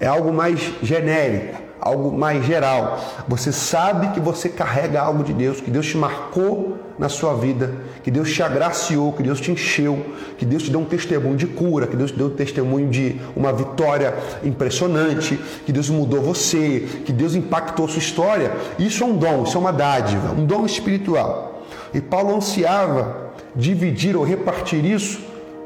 [0.01, 3.01] É algo mais genérico algo mais geral.
[3.27, 7.73] Você sabe que você carrega algo de Deus, que Deus te marcou na sua vida,
[8.03, 10.05] que Deus te agraciou, que Deus te encheu,
[10.37, 13.17] que Deus te deu um testemunho de cura, que Deus te deu um testemunho de
[13.35, 18.53] uma vitória impressionante, que Deus mudou você, que Deus impactou sua história.
[18.79, 21.65] Isso é um dom, isso é uma dádiva, um dom espiritual.
[21.95, 25.21] E Paulo ansiava dividir ou repartir isso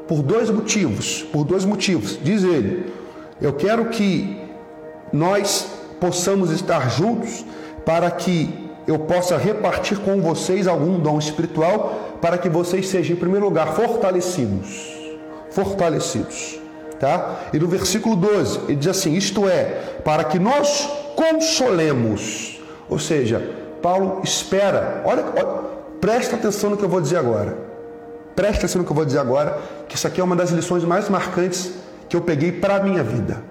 [0.07, 2.17] por dois motivos, por dois motivos.
[2.23, 2.93] Diz ele:
[3.41, 4.39] eu quero que
[5.11, 5.67] nós
[5.99, 7.45] possamos estar juntos
[7.85, 13.19] para que eu possa repartir com vocês algum dom espiritual para que vocês sejam, em
[13.19, 14.93] primeiro lugar, fortalecidos.
[15.49, 16.59] Fortalecidos.
[16.99, 17.39] Tá?
[17.51, 19.63] E no versículo 12, ele diz assim: Isto é,
[20.03, 22.59] para que nós consolemos.
[22.89, 23.41] Ou seja,
[23.81, 27.57] Paulo espera, olha, olha presta atenção no que eu vou dizer agora.
[28.35, 30.83] Presta atenção no que eu vou dizer agora, que isso aqui é uma das lições
[30.83, 31.71] mais marcantes
[32.07, 33.41] que eu peguei para a minha vida.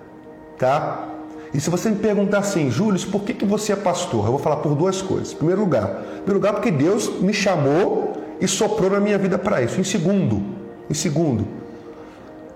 [0.58, 1.13] Tá?
[1.54, 4.24] E se você me perguntar assim, Júlio, por que, que você é pastor?
[4.26, 5.32] Eu vou falar por duas coisas.
[5.32, 9.38] Em primeiro lugar, em primeiro lugar, porque Deus me chamou e soprou na minha vida
[9.38, 9.80] para isso.
[9.80, 10.42] Em segundo,
[10.90, 11.46] em segundo,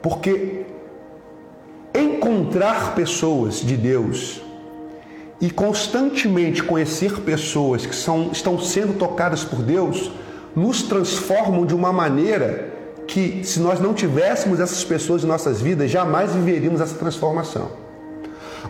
[0.02, 0.66] porque
[1.94, 4.42] encontrar pessoas de Deus
[5.40, 10.10] e constantemente conhecer pessoas que são, estão sendo tocadas por Deus
[10.56, 12.72] nos transformam de uma maneira
[13.06, 17.87] que, se nós não tivéssemos essas pessoas em nossas vidas, jamais viveríamos essa transformação.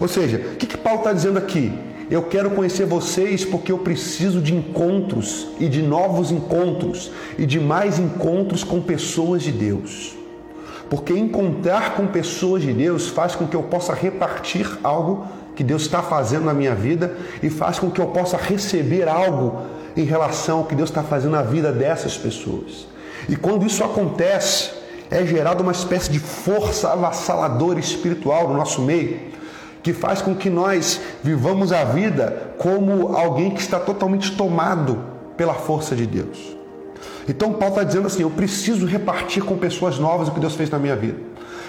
[0.00, 1.72] Ou seja, o que, que Paulo está dizendo aqui?
[2.10, 7.60] Eu quero conhecer vocês porque eu preciso de encontros e de novos encontros e de
[7.60, 10.16] mais encontros com pessoas de Deus.
[10.88, 15.82] Porque encontrar com pessoas de Deus faz com que eu possa repartir algo que Deus
[15.82, 20.58] está fazendo na minha vida e faz com que eu possa receber algo em relação
[20.58, 22.86] ao que Deus está fazendo na vida dessas pessoas.
[23.28, 24.70] E quando isso acontece,
[25.10, 29.28] é gerada uma espécie de força avassaladora espiritual no nosso meio
[29.82, 34.98] que faz com que nós vivamos a vida como alguém que está totalmente tomado
[35.36, 36.56] pela força de Deus.
[37.28, 40.70] Então Paulo está dizendo assim: eu preciso repartir com pessoas novas o que Deus fez
[40.70, 41.18] na minha vida.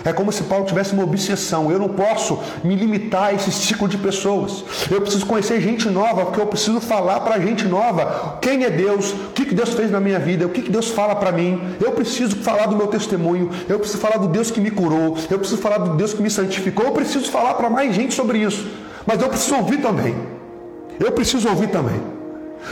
[0.04, 1.72] É como se Paulo tivesse uma obsessão.
[1.72, 4.64] Eu não posso me limitar a esse ciclo de pessoas.
[4.90, 9.12] Eu preciso conhecer gente nova, porque eu preciso falar para gente nova quem é Deus,
[9.12, 11.62] o que Deus fez na minha vida, o que Deus fala para mim.
[11.82, 15.40] Eu preciso falar do meu testemunho, eu preciso falar do Deus que me curou, eu
[15.40, 18.68] preciso falar do Deus que me santificou, eu preciso falar para mais gente sobre isso.
[19.06, 20.16] Mas eu preciso ouvir também.
[21.00, 22.19] Eu preciso ouvir também.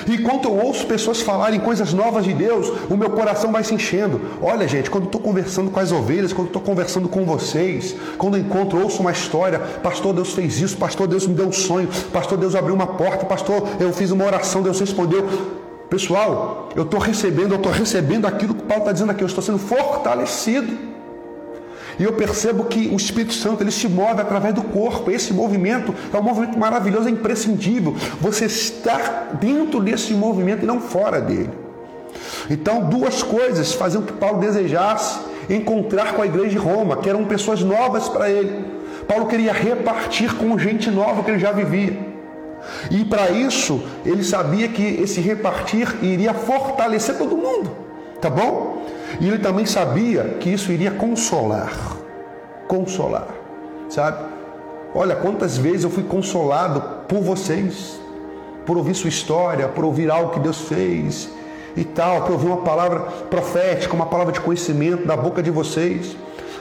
[0.08, 4.22] Enquanto eu ouço pessoas falarem coisas novas de Deus, o meu coração vai se enchendo.
[4.42, 8.82] Olha, gente, quando estou conversando com as ovelhas, quando estou conversando com vocês, quando encontro,
[8.82, 12.56] ouço uma história, pastor, Deus fez isso, pastor, Deus me deu um sonho, pastor, Deus
[12.56, 15.28] abriu uma porta, pastor, eu fiz uma oração, Deus respondeu.
[15.90, 19.42] Pessoal, eu estou recebendo, eu estou recebendo aquilo que Paulo está dizendo aqui, eu estou
[19.42, 20.87] sendo fortalecido.
[22.00, 25.10] E eu percebo que o Espírito Santo ele se move através do corpo.
[25.10, 27.96] Esse movimento é um movimento maravilhoso, é imprescindível.
[28.22, 31.50] Você está dentro desse movimento e não fora dele.
[32.50, 37.26] Então, duas coisas faziam que Paulo desejasse encontrar com a igreja de Roma, que eram
[37.26, 38.66] pessoas novas para ele.
[39.08, 41.98] Paulo queria repartir com gente nova que ele já vivia.
[42.92, 47.72] E para isso, ele sabia que esse repartir iria fortalecer todo mundo.
[48.20, 48.77] Tá bom?
[49.20, 51.74] E ele também sabia que isso iria consolar.
[52.68, 53.28] Consolar.
[53.90, 54.18] Sabe?
[54.94, 58.00] Olha quantas vezes eu fui consolado por vocês,
[58.66, 61.30] por ouvir sua história, por ouvir algo que Deus fez.
[61.76, 66.18] e tal, para ouvir uma palavra profética, uma palavra de conhecimento da boca de vocês.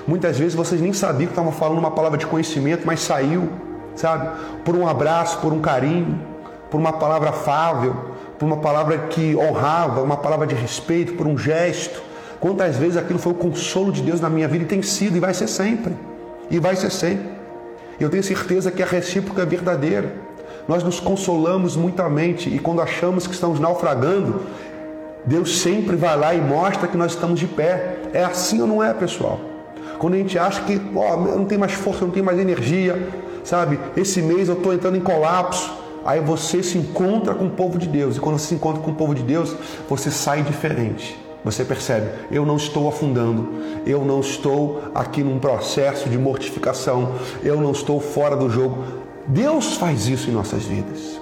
[0.06, 3.48] Muitas vezes vocês nem sabiam que estavam falando uma palavra de conhecimento, mas saiu,
[3.94, 4.28] sabe?
[4.62, 6.20] Por um abraço, por um carinho,
[6.70, 7.96] por uma palavra afável,
[8.38, 12.02] por uma palavra que honrava, uma palavra de respeito, por um gesto.
[12.40, 15.20] Quantas vezes aquilo foi o consolo de Deus na minha vida e tem sido e
[15.20, 15.94] vai ser sempre.
[16.50, 17.26] E vai ser sempre.
[17.98, 20.12] Eu tenho certeza que a recíproca é verdadeira.
[20.68, 24.42] Nós nos consolamos muitamente e quando achamos que estamos naufragando,
[25.24, 27.96] Deus sempre vai lá e mostra que nós estamos de pé.
[28.12, 29.40] É assim ou não é, pessoal?
[29.98, 32.38] Quando a gente acha que oh, eu não tenho mais força, eu não tenho mais
[32.38, 33.08] energia,
[33.42, 33.78] sabe?
[33.96, 35.72] Esse mês eu estou entrando em colapso.
[36.04, 38.16] Aí você se encontra com o povo de Deus.
[38.16, 39.56] E quando você se encontra com o povo de Deus,
[39.88, 41.18] você sai diferente.
[41.46, 43.48] Você percebe, eu não estou afundando,
[43.86, 48.82] eu não estou aqui num processo de mortificação, eu não estou fora do jogo.
[49.28, 51.20] Deus faz isso em nossas vidas.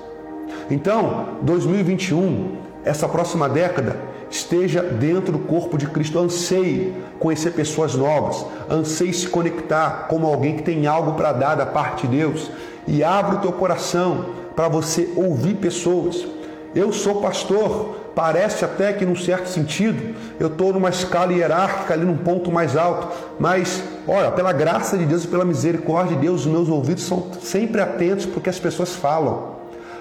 [0.71, 2.57] Então, 2021,
[2.87, 6.19] essa próxima década, esteja dentro do corpo de Cristo.
[6.19, 11.67] Anseie conhecer pessoas novas, anseie se conectar como alguém que tem algo para dar da
[11.67, 12.51] parte de Deus
[12.89, 14.25] e abra o teu coração
[14.57, 16.27] para você ouvir pessoas.
[16.75, 22.05] Eu sou pastor, Parece até que, num certo sentido, eu estou numa escala hierárquica ali
[22.05, 23.09] num ponto mais alto,
[23.41, 27.27] mas, olha, pela graça de Deus e pela misericórdia de Deus, os meus ouvidos são
[27.43, 29.55] sempre atentos porque as pessoas falam,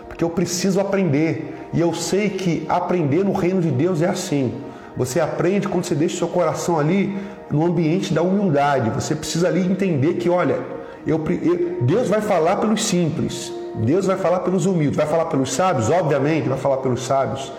[0.08, 1.70] porque eu preciso aprender.
[1.74, 4.54] E eu sei que aprender no reino de Deus é assim.
[4.96, 7.18] Você aprende quando você deixa seu coração ali
[7.50, 8.92] no ambiente da humildade.
[8.92, 10.60] Você precisa ali entender que, olha,
[11.08, 15.52] eu, eu, Deus vai falar pelos simples, Deus vai falar pelos humildes, vai falar pelos
[15.52, 17.52] sábios, obviamente, vai falar pelos sábios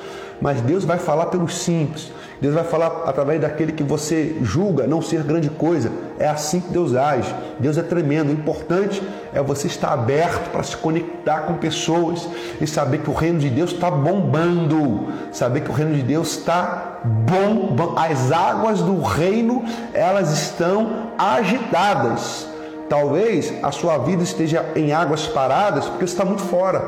[0.44, 2.12] mas Deus vai falar pelos simples.
[2.38, 5.90] Deus vai falar através daquele que você julga não ser grande coisa.
[6.18, 7.34] É assim que Deus age.
[7.58, 8.28] Deus é tremendo.
[8.28, 9.02] O importante
[9.32, 12.28] é você estar aberto para se conectar com pessoas
[12.60, 15.08] e saber que o reino de Deus está bombando.
[15.32, 17.74] Saber que o reino de Deus está bom.
[17.96, 22.46] As águas do reino elas estão agitadas.
[22.90, 26.80] Talvez a sua vida esteja em águas paradas porque você está muito fora.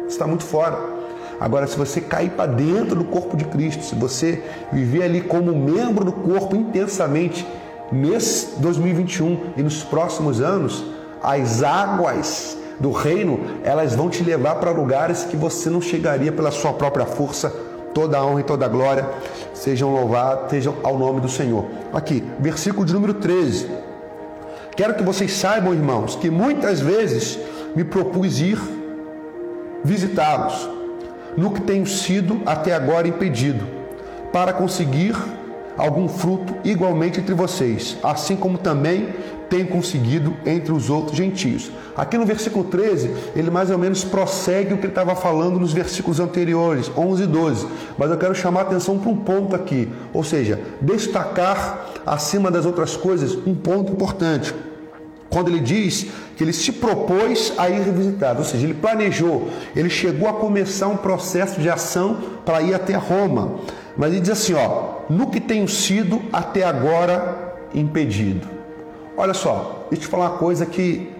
[0.00, 0.93] Você está muito fora.
[1.40, 4.42] Agora, se você cair para dentro do corpo de Cristo, se você
[4.72, 7.46] viver ali como membro do corpo intensamente,
[7.90, 10.84] nesse 2021 e nos próximos anos,
[11.22, 16.50] as águas do reino, elas vão te levar para lugares que você não chegaria pela
[16.50, 17.52] sua própria força.
[17.92, 19.08] Toda a honra e toda a glória
[19.52, 21.66] sejam louvados, sejam ao nome do Senhor.
[21.92, 23.70] Aqui, versículo de número 13.
[24.76, 27.38] Quero que vocês saibam, irmãos, que muitas vezes
[27.76, 28.58] me propus ir
[29.84, 30.73] visitá-los
[31.36, 33.66] no que tenho sido até agora impedido,
[34.32, 35.14] para conseguir
[35.76, 39.08] algum fruto igualmente entre vocês, assim como também
[39.48, 41.70] tenho conseguido entre os outros gentios.
[41.96, 45.72] Aqui no versículo 13, ele mais ou menos prossegue o que ele estava falando nos
[45.72, 47.66] versículos anteriores, 11 e 12.
[47.96, 52.66] Mas eu quero chamar a atenção para um ponto aqui, ou seja, destacar acima das
[52.66, 54.54] outras coisas um ponto importante
[55.34, 59.90] quando ele diz que ele se propôs a ir visitar, ou seja, ele planejou, ele
[59.90, 63.56] chegou a começar um processo de ação para ir até Roma.
[63.96, 68.46] Mas ele diz assim, ó, no que tenho sido até agora impedido.
[69.16, 71.10] Olha só, deixa eu te falar uma coisa que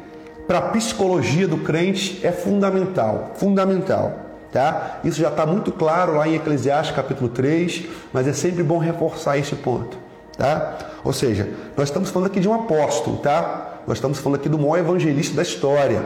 [0.46, 4.20] para a psicologia do crente é fundamental, fundamental.
[4.52, 5.00] Tá?
[5.02, 9.36] Isso já está muito claro lá em Eclesiastes capítulo 3, mas é sempre bom reforçar
[9.38, 9.98] esse ponto.
[10.38, 10.78] Tá?
[11.02, 13.73] Ou seja, nós estamos falando aqui de um apóstolo, tá?
[13.86, 16.02] Nós estamos falando aqui do maior evangelista da história,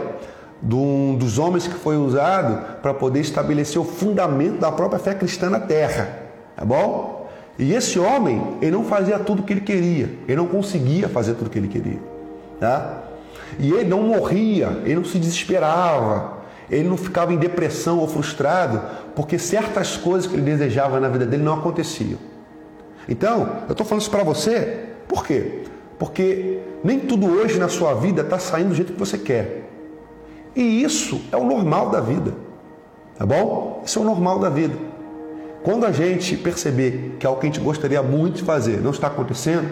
[0.61, 5.15] de um dos homens que foi usado para poder estabelecer o fundamento da própria fé
[5.15, 6.23] cristã na terra.
[6.57, 7.29] Tá bom?
[7.59, 11.35] E esse homem, ele não fazia tudo o que ele queria, ele não conseguia fazer
[11.35, 11.99] tudo o que ele queria.
[12.61, 13.03] Tá?
[13.59, 16.39] E ele não morria, ele não se desesperava,
[16.71, 18.81] ele não ficava em depressão ou frustrado
[19.15, 22.19] porque certas coisas que ele desejava na vida dele não aconteciam.
[23.09, 25.65] Então, eu estou falando isso para você, por quê?
[25.99, 29.65] Porque nem tudo hoje na sua vida está saindo do jeito que você quer.
[30.55, 32.33] E isso é o normal da vida.
[33.17, 33.83] Tá bom?
[33.85, 34.75] Isso é o normal da vida.
[35.63, 39.09] Quando a gente perceber que algo que a gente gostaria muito de fazer não está
[39.09, 39.69] acontecendo,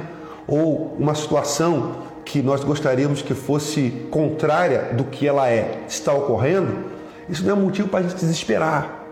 [0.48, 6.90] ou uma situação que nós gostaríamos que fosse contrária do que ela é está ocorrendo,
[7.28, 9.04] isso não é motivo para a gente desesperar.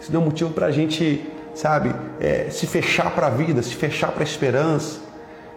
[0.00, 3.74] Isso não é motivo para a gente, sabe, é, se fechar para a vida, se
[3.74, 5.07] fechar para a esperança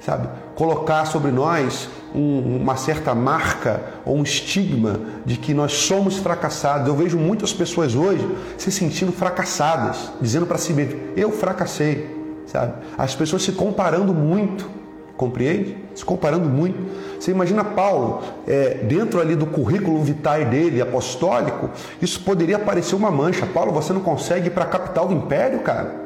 [0.02, 0.28] sabe?
[0.56, 6.88] Colocar sobre nós um, uma certa marca ou um estigma de que nós somos fracassados.
[6.88, 8.28] Eu vejo muitas pessoas hoje
[8.58, 12.10] se sentindo fracassadas, dizendo para si mesmo: eu fracassei,
[12.47, 12.74] sabe?
[12.97, 14.70] As pessoas se comparando muito,
[15.16, 15.78] compreende?
[15.95, 16.78] Se comparando muito.
[17.20, 21.70] Você imagina Paulo, é, dentro ali do currículo vitae dele, apostólico,
[22.02, 23.45] isso poderia parecer uma mancha.
[23.45, 26.02] Paulo, você não consegue ir para a capital do império, cara?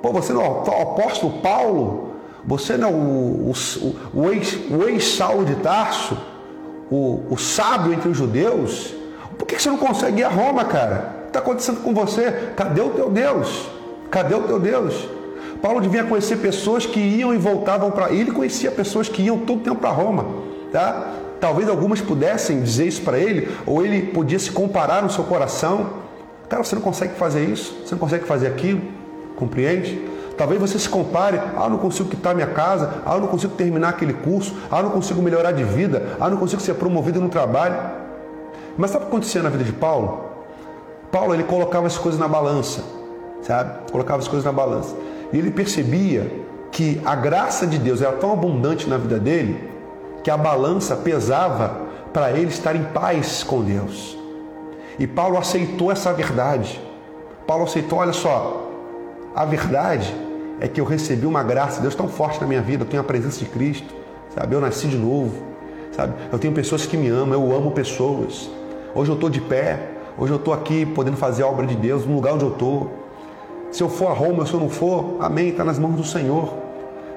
[0.00, 2.07] Pô, você não o apóstolo Paulo?
[2.44, 6.16] Você não o, o, o ex-Saulo de Tarso?
[6.90, 8.94] O, o sábio entre os judeus?
[9.36, 11.16] Por que você não consegue ir a Roma, cara?
[11.18, 12.52] O que está acontecendo com você?
[12.56, 13.68] Cadê o teu Deus?
[14.10, 15.08] Cadê o teu Deus?
[15.60, 18.12] Paulo devia conhecer pessoas que iam e voltavam para.
[18.12, 20.24] Ele conhecia pessoas que iam todo o tempo para Roma.
[20.72, 21.14] Tá?
[21.40, 25.90] Talvez algumas pudessem dizer isso para ele, ou ele podia se comparar no seu coração.
[26.48, 28.80] Cara, você não consegue fazer isso, você não consegue fazer aquilo,
[29.36, 30.00] compreende?
[30.38, 33.54] Talvez você se compare, ah, eu não consigo quitar minha casa, ah, eu não consigo
[33.54, 36.74] terminar aquele curso, ah, eu não consigo melhorar de vida, ah, eu não consigo ser
[36.74, 37.76] promovido no trabalho.
[38.76, 40.26] Mas sabe o que acontecia na vida de Paulo?
[41.10, 42.84] Paulo, ele colocava as coisas na balança,
[43.42, 43.90] sabe?
[43.90, 44.94] Colocava as coisas na balança.
[45.32, 46.30] E ele percebia
[46.70, 49.68] que a graça de Deus era tão abundante na vida dele
[50.22, 51.80] que a balança pesava
[52.12, 54.16] para ele estar em paz com Deus.
[55.00, 56.80] E Paulo aceitou essa verdade.
[57.44, 58.70] Paulo aceitou, olha só,
[59.34, 60.27] a verdade
[60.60, 63.00] é que eu recebi uma graça de Deus tão forte na minha vida, eu tenho
[63.00, 63.94] a presença de Cristo,
[64.34, 64.54] sabe?
[64.54, 65.34] Eu nasci de novo,
[65.92, 66.14] sabe?
[66.32, 68.50] Eu tenho pessoas que me amam, eu amo pessoas.
[68.94, 69.78] Hoje eu estou de pé,
[70.16, 72.90] hoje eu estou aqui podendo fazer a obra de Deus no lugar onde eu estou.
[73.70, 76.54] Se eu for a Roma, se eu não for, amém, está nas mãos do Senhor.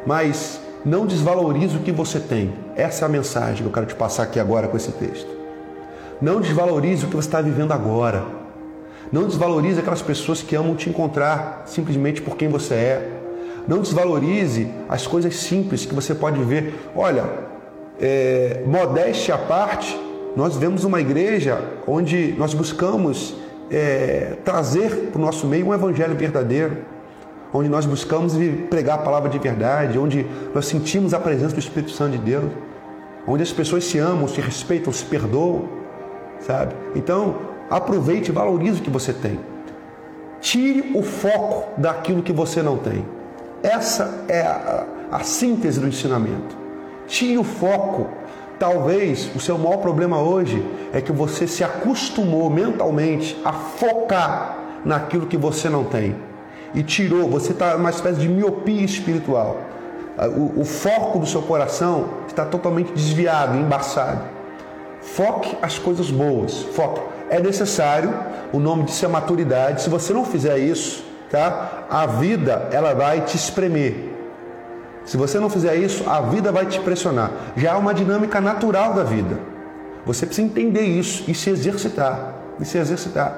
[0.06, 2.54] Mas não desvalorize o que você tem.
[2.76, 5.30] Essa é a mensagem que eu quero te passar aqui agora com esse texto.
[6.22, 8.24] Não desvalorize o que você está vivendo agora.
[9.12, 13.21] Não desvalorize aquelas pessoas que amam te encontrar simplesmente por quem você é.
[13.68, 16.74] Não desvalorize as coisas simples que você pode ver.
[16.96, 17.26] Olha,
[18.00, 20.00] é, modéstia à parte,
[20.36, 23.36] nós vemos uma igreja onde nós buscamos
[23.70, 26.78] é, trazer para o nosso meio um evangelho verdadeiro,
[27.54, 28.34] onde nós buscamos
[28.70, 32.46] pregar a palavra de verdade, onde nós sentimos a presença do Espírito Santo de Deus,
[33.28, 35.70] onde as pessoas se amam, se respeitam, se perdoam,
[36.40, 36.74] sabe?
[36.96, 37.36] Então,
[37.70, 39.40] aproveite e valorize o que você tem.
[40.40, 43.06] Tire o foco daquilo que você não tem.
[43.64, 46.58] Essa é a, a síntese do ensinamento.
[47.08, 48.08] Tire o foco
[48.62, 54.56] Talvez o seu maior problema hoje é que você se acostumou mentalmente a focar
[54.86, 56.16] naquilo que você não tem.
[56.72, 59.58] E tirou, você está numa espécie de miopia espiritual.
[60.38, 64.26] O, o foco do seu coração está totalmente desviado, embaçado.
[65.02, 66.62] Foque as coisas boas.
[66.62, 67.02] Foque.
[67.32, 68.14] É necessário,
[68.54, 69.82] o nome disso é maturidade.
[69.82, 71.86] Se você não fizer isso, tá?
[71.90, 74.12] A vida ela vai te espremer.
[75.06, 77.32] Se você não fizer isso, a vida vai te pressionar.
[77.56, 79.40] Já há uma dinâmica natural da vida.
[80.06, 82.36] Você precisa entender isso e se exercitar.
[82.60, 83.36] E se exercitar.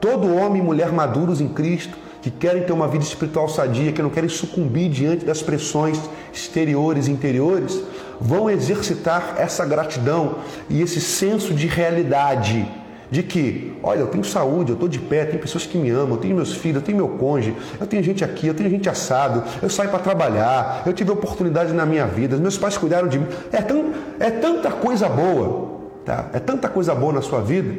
[0.00, 4.02] Todo homem e mulher maduros em Cristo, que querem ter uma vida espiritual sadia, que
[4.02, 6.00] não querem sucumbir diante das pressões
[6.32, 7.80] exteriores e interiores,
[8.20, 10.36] vão exercitar essa gratidão
[10.68, 12.79] e esse senso de realidade
[13.10, 16.10] de que, olha, eu tenho saúde, eu estou de pé, tem pessoas que me amam,
[16.10, 18.88] eu tenho meus filhos, eu tenho meu cônjuge, eu tenho gente aqui, eu tenho gente
[18.88, 23.18] assado, eu saio para trabalhar, eu tive oportunidade na minha vida, meus pais cuidaram de
[23.18, 23.26] mim.
[23.50, 26.30] É, tão, é tanta coisa boa, tá?
[26.32, 27.74] É tanta coisa boa na sua vida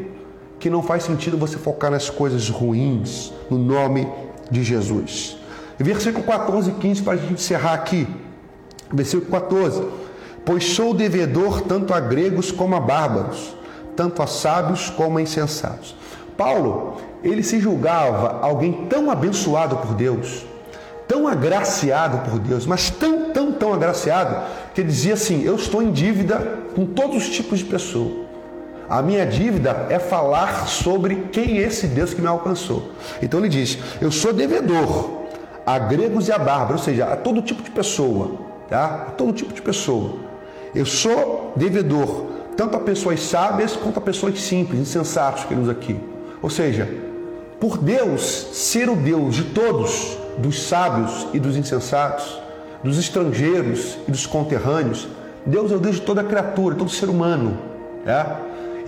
[0.59, 4.07] que não faz sentido você focar nas coisas ruins, no nome
[4.51, 5.37] de Jesus.
[5.79, 8.07] Versículo 14 e 15 para a gente encerrar aqui.
[8.93, 9.81] Versículo 14.
[10.45, 13.55] Pois sou devedor tanto a gregos como a bárbaros
[14.01, 15.95] tanto a sábios como a insensatos.
[16.35, 20.43] Paulo, ele se julgava alguém tão abençoado por Deus,
[21.07, 24.43] tão agraciado por Deus, mas tão, tão, tão agraciado,
[24.73, 28.25] que ele dizia assim: Eu estou em dívida com todos os tipos de pessoa.
[28.89, 32.89] A minha dívida é falar sobre quem é esse Deus que me alcançou.
[33.21, 35.21] Então ele diz: Eu sou devedor
[35.63, 38.31] a gregos e a bárbaros, ou seja, a todo tipo de pessoa,
[38.67, 39.05] tá?
[39.09, 40.15] A todo tipo de pessoa.
[40.73, 45.71] Eu sou devedor tanto a pessoas sábias quanto a pessoas simples, insensatos que ele usa
[45.71, 45.99] aqui.
[46.41, 46.87] Ou seja,
[47.59, 48.21] por Deus
[48.53, 52.41] ser o Deus de todos, dos sábios e dos insensatos,
[52.83, 55.07] dos estrangeiros e dos conterrâneos,
[55.45, 57.57] Deus é o Deus de toda criatura, todo ser humano.
[58.05, 58.25] É?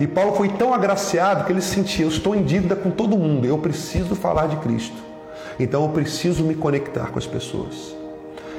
[0.00, 3.46] E Paulo foi tão agraciado que ele sentia: eu estou em dívida com todo mundo,
[3.46, 4.96] eu preciso falar de Cristo.
[5.58, 7.94] Então eu preciso me conectar com as pessoas.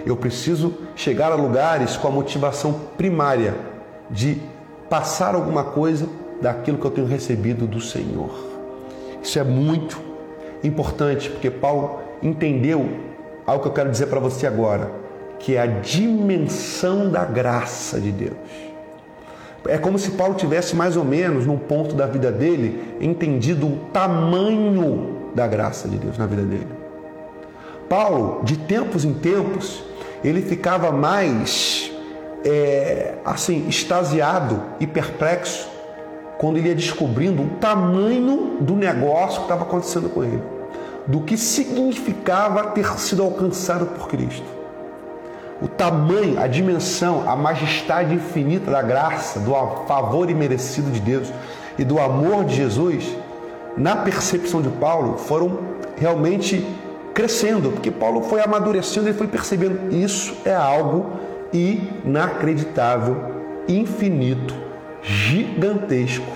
[0.06, 3.56] Eu preciso chegar a lugares com a motivação primária
[4.10, 4.40] de
[4.90, 6.08] passar alguma coisa
[6.42, 8.32] daquilo que eu tenho recebido do Senhor.
[9.22, 10.00] Isso é muito
[10.64, 12.88] importante, porque Paulo entendeu
[13.46, 14.92] algo que eu quero dizer para você agora,
[15.40, 18.36] que é a dimensão da graça de Deus.
[19.68, 23.78] É como se Paulo tivesse mais ou menos num ponto da vida dele entendido o
[23.92, 26.68] tamanho da graça de Deus na vida dele.
[27.90, 29.84] Paulo, de tempos em tempos,
[30.24, 31.92] ele ficava mais
[32.46, 35.68] é, assim, extasiado e perplexo
[36.38, 40.42] quando ele ia descobrindo o tamanho do negócio que estava acontecendo com ele.
[41.08, 44.44] do que significava ter sido alcançado por Cristo.
[45.62, 49.52] O tamanho, a dimensão, a majestade infinita da graça, do
[49.86, 51.32] favor imerecido de Deus
[51.78, 53.16] e do amor de Jesus,
[53.78, 55.60] na percepção de Paulo, foram
[55.96, 56.66] realmente
[57.14, 61.12] crescendo, porque Paulo foi amadurecendo, ele foi percebendo isso é algo
[61.56, 63.16] inacreditável,
[63.68, 64.54] infinito,
[65.02, 66.32] gigantesco,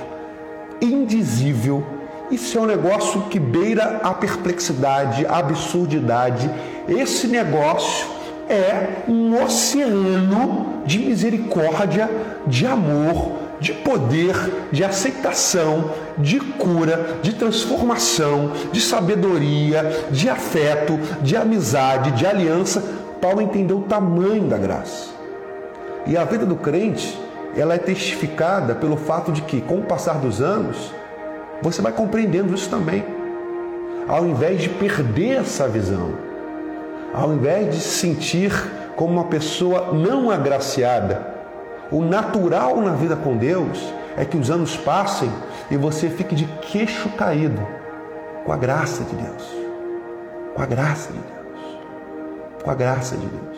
[0.82, 1.84] indizível.
[2.32, 6.49] Isso é um negócio que beira a perplexidade, a absurdidade.
[6.88, 8.07] Esse negócio
[8.47, 12.09] é um oceano de misericórdia,
[12.47, 14.36] de amor, de poder,
[14.72, 22.84] de aceitação, de cura, de transformação, de sabedoria, de afeto, de amizade, de aliança.
[23.22, 25.09] Paulo entendeu o tamanho da graça.
[26.05, 27.20] E a vida do crente,
[27.55, 30.93] ela é testificada pelo fato de que, com o passar dos anos,
[31.61, 33.03] você vai compreendendo isso também.
[34.07, 36.13] Ao invés de perder essa visão,
[37.13, 38.51] ao invés de se sentir
[38.95, 41.28] como uma pessoa não agraciada,
[41.91, 45.32] o natural na vida com Deus é que os anos passem
[45.70, 47.65] e você fique de queixo caído
[48.45, 49.55] com a graça de Deus.
[50.55, 51.38] Com a graça de Deus.
[52.64, 53.57] Com a graça de Deus.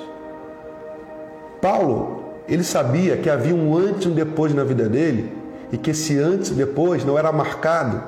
[1.62, 5.32] Paulo, ele sabia que havia um antes e um depois na vida dele
[5.72, 8.02] e que esse antes e depois não era marcado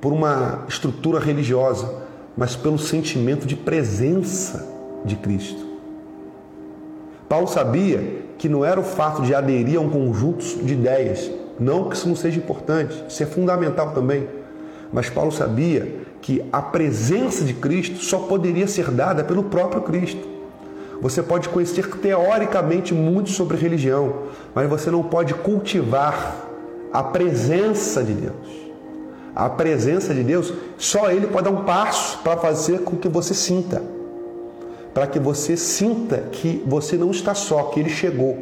[0.00, 1.92] por uma estrutura religiosa,
[2.36, 4.66] mas pelo sentimento de presença
[5.04, 5.66] de Cristo.
[7.28, 11.88] Paulo sabia que não era o fato de aderir a um conjunto de ideias, não
[11.88, 14.26] que isso não seja importante, isso é fundamental também.
[14.92, 20.26] Mas Paulo sabia que a presença de Cristo só poderia ser dada pelo próprio Cristo.
[21.00, 24.24] Você pode conhecer teoricamente muito sobre religião,
[24.54, 26.36] mas você não pode cultivar
[26.92, 28.70] a presença de Deus.
[29.34, 33.32] A presença de Deus, só Ele pode dar um passo para fazer com que você
[33.32, 33.82] sinta
[34.94, 38.38] para que você sinta que você não está só, que ele chegou.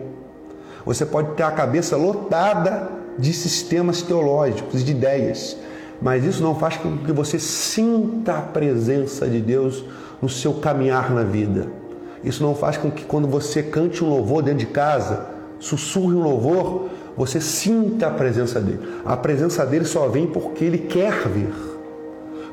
[0.84, 5.56] Você pode ter a cabeça lotada de sistemas teológicos, de ideias,
[6.00, 9.84] mas isso não faz com que você sinta a presença de Deus
[10.22, 11.66] no seu caminhar na vida.
[12.22, 15.26] Isso não faz com que quando você cante um louvor dentro de casa,
[15.58, 18.80] sussurre um louvor, você sinta a presença dele.
[19.04, 21.52] A presença dele só vem porque ele quer vir.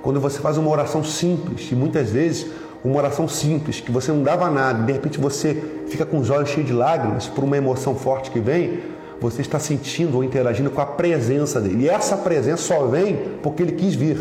[0.01, 2.47] Quando você faz uma oração simples, e muitas vezes
[2.84, 6.49] uma oração simples, que você não dava nada, de repente você fica com os olhos
[6.49, 8.80] cheios de lágrimas por uma emoção forte que vem,
[9.20, 11.86] você está sentindo ou interagindo com a presença dele.
[11.86, 14.20] E essa presença só vem porque ele quis vir.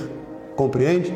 [0.57, 1.13] Compreende?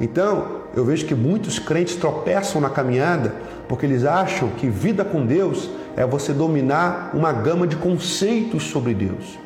[0.00, 3.34] Então, eu vejo que muitos crentes tropeçam na caminhada
[3.68, 8.94] porque eles acham que vida com Deus é você dominar uma gama de conceitos sobre
[8.94, 9.38] Deus.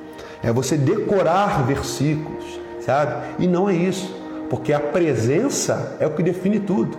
[0.42, 2.44] É você decorar versículos,
[2.80, 3.34] sabe?
[3.38, 4.14] E não é isso,
[4.50, 6.96] porque a presença é o que define tudo.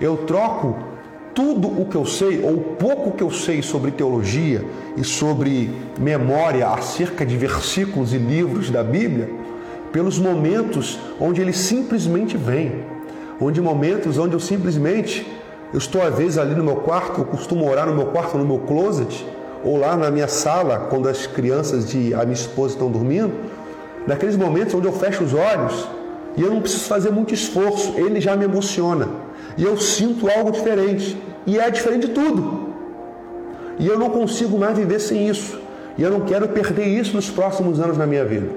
[0.00, 0.76] Eu troco
[1.34, 4.64] tudo o que eu sei, ou pouco que eu sei sobre teologia
[4.96, 9.28] e sobre memória acerca de versículos e livros da Bíblia,
[9.92, 12.95] pelos momentos onde ele simplesmente vem.
[13.40, 15.26] Onde momentos onde eu simplesmente,
[15.72, 18.46] eu estou às vezes ali no meu quarto, eu costumo orar no meu quarto, no
[18.46, 19.26] meu closet,
[19.64, 23.32] ou lá na minha sala, quando as crianças e a minha esposa estão dormindo,
[24.06, 25.88] naqueles momentos onde eu fecho os olhos
[26.36, 29.08] e eu não preciso fazer muito esforço, ele já me emociona
[29.56, 31.16] e eu sinto algo diferente.
[31.46, 32.74] E é diferente de tudo.
[33.78, 35.58] E eu não consigo mais viver sem isso.
[35.96, 38.50] E eu não quero perder isso nos próximos anos na minha vida.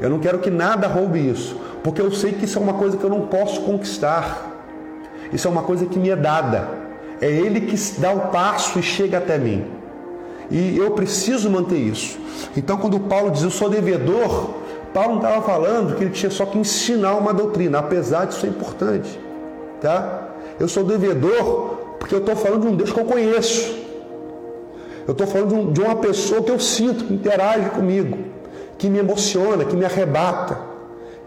[0.00, 2.96] Eu não quero que nada roube isso, porque eu sei que isso é uma coisa
[2.96, 4.46] que eu não posso conquistar.
[5.32, 6.68] Isso é uma coisa que me é dada.
[7.20, 9.64] É Ele que dá o passo e chega até mim.
[10.50, 12.18] E eu preciso manter isso.
[12.56, 14.50] Então, quando Paulo diz eu sou devedor,
[14.92, 18.48] Paulo não estava falando que ele tinha só que ensinar uma doutrina, apesar de ser
[18.48, 19.18] importante.
[19.80, 20.28] Tá?
[20.58, 23.78] Eu sou devedor porque eu estou falando de um Deus que eu conheço.
[25.06, 28.18] Eu estou falando de uma pessoa que eu sinto, que interage comigo,
[28.76, 30.69] que me emociona, que me arrebata,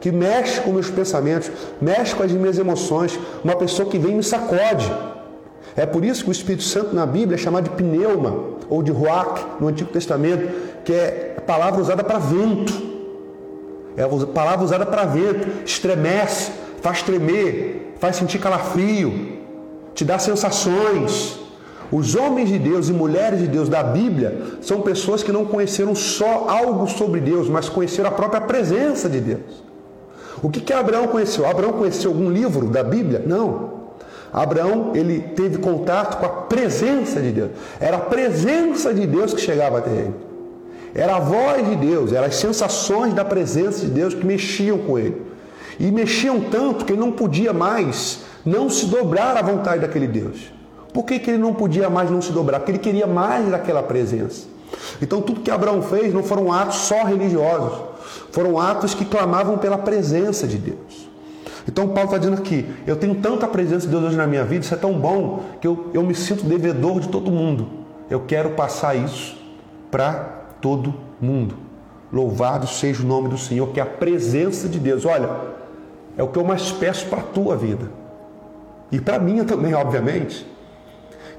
[0.03, 1.49] que mexe com meus pensamentos,
[1.79, 4.91] mexe com as minhas emoções, uma pessoa que vem e me sacode.
[5.77, 8.91] É por isso que o Espírito Santo na Bíblia é chamado de pneuma, ou de
[8.91, 12.73] ruach no Antigo Testamento, que é palavra usada para vento.
[13.95, 16.51] É a palavra usada para vento, estremece,
[16.81, 19.37] faz tremer, faz sentir calafrio,
[19.95, 21.39] te dá sensações.
[21.89, 25.95] Os homens de Deus e mulheres de Deus da Bíblia são pessoas que não conheceram
[25.95, 29.62] só algo sobre Deus, mas conheceram a própria presença de Deus.
[30.41, 31.45] O que, que Abraão conheceu?
[31.45, 33.23] Abraão conheceu algum livro da Bíblia?
[33.25, 33.83] Não.
[34.31, 37.51] Abraão, ele teve contato com a presença de Deus.
[37.79, 40.13] Era a presença de Deus que chegava até ele.
[40.95, 44.97] Era a voz de Deus, eram as sensações da presença de Deus que mexiam com
[44.97, 45.21] ele.
[45.79, 50.51] E mexiam tanto que ele não podia mais não se dobrar à vontade daquele Deus.
[50.93, 52.59] Por que, que ele não podia mais não se dobrar?
[52.59, 54.45] Porque ele queria mais daquela presença.
[55.01, 57.79] Então tudo que Abraão fez não foram atos só religiosos,
[58.33, 61.07] foram atos que clamavam pela presença de Deus.
[61.67, 64.65] Então Paulo está dizendo aqui, eu tenho tanta presença de Deus hoje na minha vida,
[64.65, 67.69] isso é tão bom que eu, eu me sinto devedor de todo mundo.
[68.09, 69.37] Eu quero passar isso
[69.91, 70.15] para
[70.59, 71.55] todo mundo.
[72.11, 75.05] Louvado seja o nome do Senhor, que é a presença de Deus.
[75.05, 75.29] Olha,
[76.17, 77.87] é o que eu mais peço para a tua vida.
[78.91, 80.43] E para minha também, obviamente,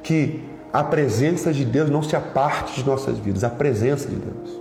[0.00, 4.60] que a presença de Deus não se aparte de nossas vidas, a presença de Deus.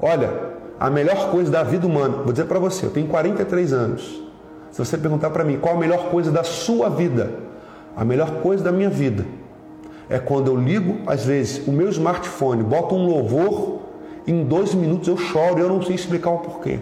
[0.00, 0.53] Olha,
[0.84, 4.22] a melhor coisa da vida humana, vou dizer para você, eu tenho 43 anos.
[4.70, 7.30] Se você perguntar para mim qual a melhor coisa da sua vida,
[7.96, 9.24] a melhor coisa da minha vida
[10.10, 13.80] é quando eu ligo, às vezes, o meu smartphone, boto um louvor,
[14.26, 16.78] em dois minutos eu choro e eu não sei explicar o porquê.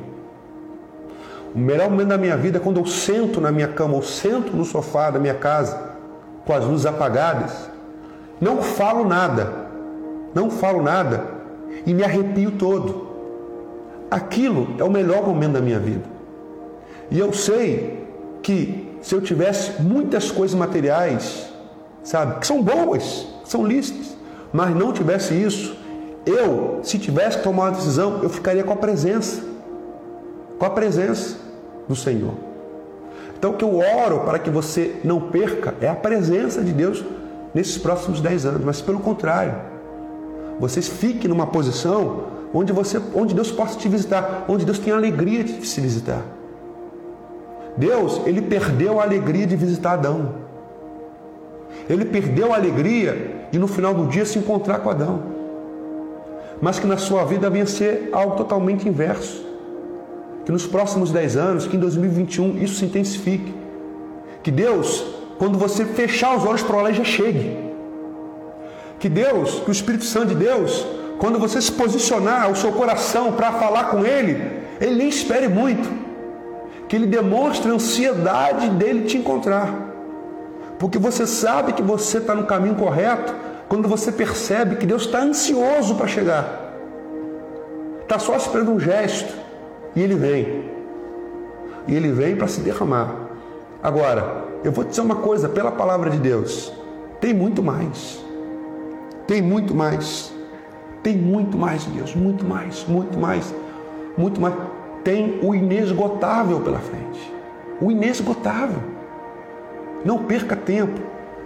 [1.54, 4.52] O melhor momento da minha vida é quando eu sento na minha cama, ou sento
[4.56, 5.78] no sofá da minha casa,
[6.44, 7.70] com as luzes apagadas,
[8.40, 9.52] não falo nada,
[10.34, 11.22] não falo nada
[11.86, 13.11] e me arrepio todo.
[14.12, 16.04] Aquilo é o melhor momento da minha vida.
[17.10, 18.06] E eu sei
[18.42, 21.50] que se eu tivesse muitas coisas materiais,
[22.02, 24.14] sabe, que são boas, são lícitas,
[24.52, 25.74] mas não tivesse isso,
[26.26, 29.42] eu, se tivesse que tomar uma decisão, eu ficaria com a presença,
[30.58, 31.38] com a presença
[31.88, 32.34] do Senhor.
[33.38, 37.02] Então, o que eu oro para que você não perca é a presença de Deus
[37.54, 39.54] nesses próximos dez anos, mas pelo contrário,
[40.60, 45.42] vocês fiquem numa posição onde, você, onde Deus possa te visitar, onde Deus tem alegria
[45.42, 46.22] de se visitar.
[47.76, 50.34] Deus, ele perdeu a alegria de visitar Adão.
[51.88, 55.22] Ele perdeu a alegria de no final do dia se encontrar com Adão.
[56.60, 59.44] Mas que na sua vida venha ser algo totalmente inverso.
[60.44, 63.54] Que nos próximos 10 anos, que em 2021 isso se intensifique.
[64.42, 65.04] Que Deus,
[65.38, 67.56] quando você fechar os olhos para o já chegue.
[68.98, 70.86] Que Deus, que o Espírito Santo de Deus,
[71.22, 74.42] quando você se posicionar o seu coração para falar com Ele,
[74.80, 75.88] Ele nem espere muito
[76.88, 79.94] que ele demonstre a ansiedade dele te encontrar.
[80.80, 83.32] Porque você sabe que você está no caminho correto
[83.68, 86.74] quando você percebe que Deus está ansioso para chegar.
[88.02, 89.32] Está só esperando um gesto
[89.94, 90.68] e ele vem.
[91.86, 93.14] E ele vem para se derramar.
[93.80, 96.72] Agora, eu vou te dizer uma coisa, pela palavra de Deus,
[97.20, 98.18] tem muito mais.
[99.28, 100.31] Tem muito mais.
[101.02, 103.54] Tem muito mais, Deus, muito mais, muito mais,
[104.16, 104.54] muito mais
[105.04, 107.32] tem o inesgotável pela frente.
[107.80, 108.82] O inesgotável.
[110.04, 111.00] Não perca tempo.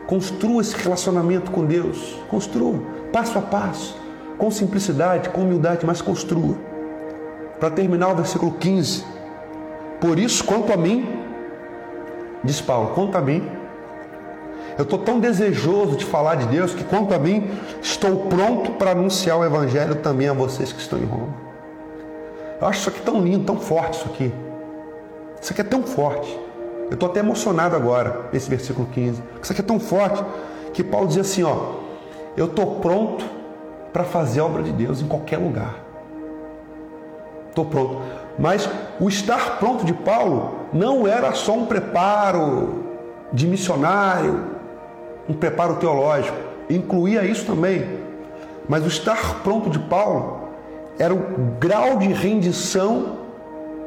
[0.07, 2.17] Construa esse relacionamento com Deus.
[2.29, 2.79] Construa,
[3.13, 3.99] passo a passo,
[4.39, 6.57] com simplicidade, com humildade, mas construa.
[7.59, 9.05] Para terminar o versículo 15.
[10.01, 11.07] Por isso, quanto a mim,
[12.45, 13.43] diz Paulo, quanto a mim,
[14.79, 17.51] eu estou tão desejoso de falar de Deus que, quanto a mim,
[17.83, 21.35] estou pronto para anunciar o Evangelho também a vocês que estão em Roma.
[22.61, 24.33] Eu acho isso aqui tão lindo, tão forte isso aqui.
[25.41, 26.39] Isso aqui é tão forte.
[26.89, 29.23] Eu estou até emocionado agora, nesse versículo 15.
[29.43, 30.23] Isso aqui é tão forte
[30.73, 31.77] que Paulo diz assim, ó,
[32.37, 33.25] eu estou pronto
[33.93, 35.75] para fazer a obra de Deus em qualquer lugar.
[37.49, 38.03] Estou pronto.
[38.39, 38.69] Mas
[39.01, 42.85] o estar pronto de Paulo não era só um preparo
[43.33, 44.56] de missionário,
[45.29, 46.37] um preparo teológico.
[46.69, 47.85] Incluía isso também.
[48.69, 50.49] Mas o estar pronto de Paulo
[50.99, 51.19] era o
[51.59, 53.19] grau de rendição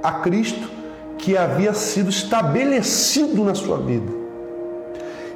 [0.01, 0.69] a Cristo
[1.17, 4.11] que havia sido estabelecido na sua vida.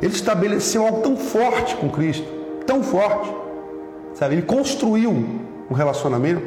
[0.01, 2.27] Ele estabeleceu algo tão forte com Cristo,
[2.65, 3.33] tão forte,
[4.13, 4.35] sabe?
[4.35, 5.11] Ele construiu
[5.69, 6.41] um relacionamento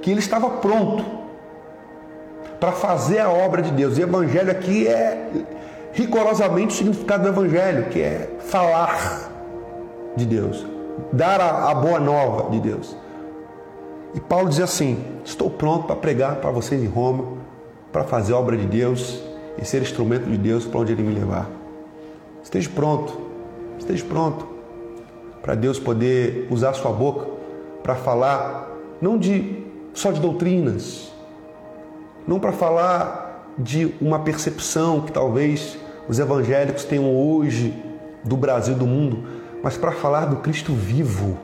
[0.00, 1.04] que ele estava pronto
[2.58, 3.98] para fazer a obra de Deus.
[3.98, 5.30] E evangelho aqui é
[5.92, 9.30] rigorosamente o significado do evangelho, que é falar
[10.16, 10.66] de Deus,
[11.12, 12.96] dar a, a boa nova de Deus.
[14.14, 17.38] E Paulo diz assim: Estou pronto para pregar para vocês em Roma,
[17.90, 19.22] para fazer a obra de Deus
[19.58, 21.48] e ser instrumento de Deus para onde Ele me levar.
[22.42, 23.18] Esteja pronto,
[23.78, 24.46] esteja pronto
[25.40, 27.26] para Deus poder usar sua boca
[27.82, 28.68] para falar
[29.00, 31.12] não de só de doutrinas,
[32.26, 35.76] não para falar de uma percepção que talvez
[36.08, 37.74] os evangélicos tenham hoje
[38.24, 39.24] do Brasil, do mundo,
[39.62, 41.38] mas para falar do Cristo vivo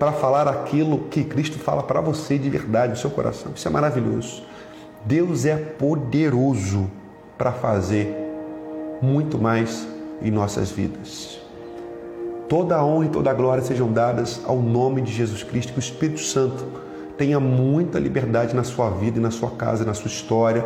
[0.00, 3.52] para falar aquilo que Cristo fala para você de verdade, no seu coração.
[3.54, 4.42] Isso é maravilhoso.
[5.04, 6.90] Deus é poderoso
[7.36, 8.16] para fazer
[9.02, 9.86] muito mais
[10.22, 11.38] em nossas vidas.
[12.48, 15.78] Toda a honra e toda a glória sejam dadas ao nome de Jesus Cristo, que
[15.78, 16.64] o Espírito Santo
[17.18, 20.64] tenha muita liberdade na sua vida na sua casa, na sua história.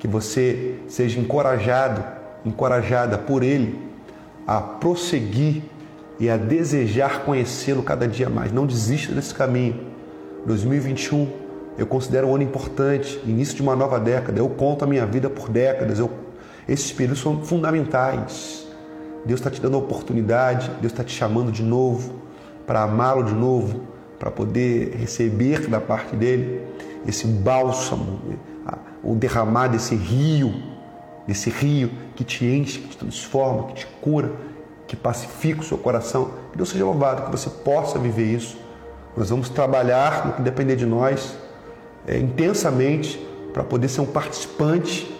[0.00, 2.04] Que você seja encorajado,
[2.44, 3.78] encorajada por Ele
[4.44, 5.62] a prosseguir
[6.18, 8.50] e a desejar conhecê-lo cada dia mais.
[8.50, 9.88] Não desista desse caminho.
[10.44, 11.28] 2021
[11.78, 14.40] eu considero um ano importante, início de uma nova década.
[14.40, 16.00] Eu conto a minha vida por décadas.
[16.00, 16.10] Eu...
[16.68, 18.66] Esses períodos são fundamentais.
[19.24, 22.20] Deus está te dando a oportunidade, Deus está te chamando de novo
[22.70, 23.80] para amá-lo de novo,
[24.16, 26.60] para poder receber da parte dele
[27.04, 28.20] esse bálsamo,
[29.02, 30.54] o derramar desse rio,
[31.26, 34.32] desse rio que te enche, que te transforma, que te cura,
[34.86, 36.32] que pacifica o seu coração.
[36.50, 38.56] Que Deus seja louvado, que você possa viver isso.
[39.16, 41.36] Nós vamos trabalhar no que depender de nós
[42.06, 43.18] é, intensamente
[43.52, 45.12] para poder ser um participante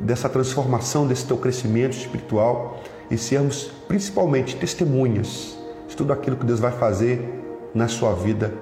[0.00, 2.80] dessa transformação, desse teu crescimento espiritual
[3.10, 5.56] e sermos principalmente testemunhas
[5.88, 7.42] de tudo aquilo que Deus vai fazer
[7.74, 8.52] na sua vida,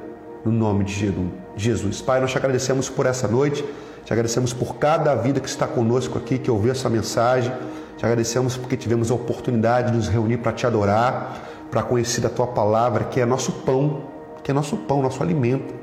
[0.45, 1.14] no nome de
[1.57, 2.01] Jesus.
[2.01, 3.64] Pai, nós te agradecemos por essa noite,
[4.05, 7.53] te agradecemos por cada vida que está conosco aqui, que ouviu essa mensagem,
[7.97, 11.41] te agradecemos porque tivemos a oportunidade de nos reunir para te adorar,
[11.71, 14.03] para conhecer a tua palavra, que é nosso pão,
[14.43, 15.75] que é nosso pão, nosso alimento,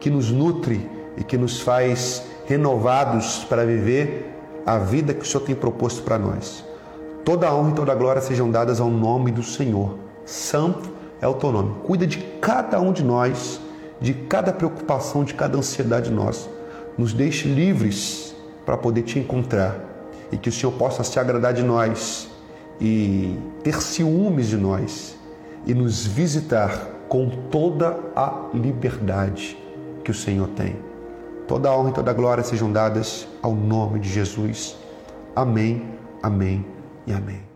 [0.00, 4.32] que nos nutre e que nos faz renovados para viver
[4.66, 6.64] a vida que o Senhor tem proposto para nós.
[7.24, 9.96] Toda a honra e toda a glória sejam dadas ao nome do Senhor.
[10.26, 10.90] Santo
[11.20, 11.76] é o teu nome.
[11.84, 13.60] Cuida de cada um de nós,
[14.00, 16.53] de cada preocupação, de cada ansiedade nossa.
[16.96, 18.34] Nos deixe livres
[18.64, 19.78] para poder te encontrar
[20.30, 22.28] e que o Senhor possa se agradar de nós
[22.80, 25.16] e ter ciúmes de nós
[25.66, 29.56] e nos visitar com toda a liberdade
[30.02, 30.76] que o Senhor tem.
[31.46, 34.76] Toda a honra e toda a glória sejam dadas ao nome de Jesus.
[35.36, 35.84] Amém,
[36.22, 36.64] amém
[37.06, 37.53] e amém.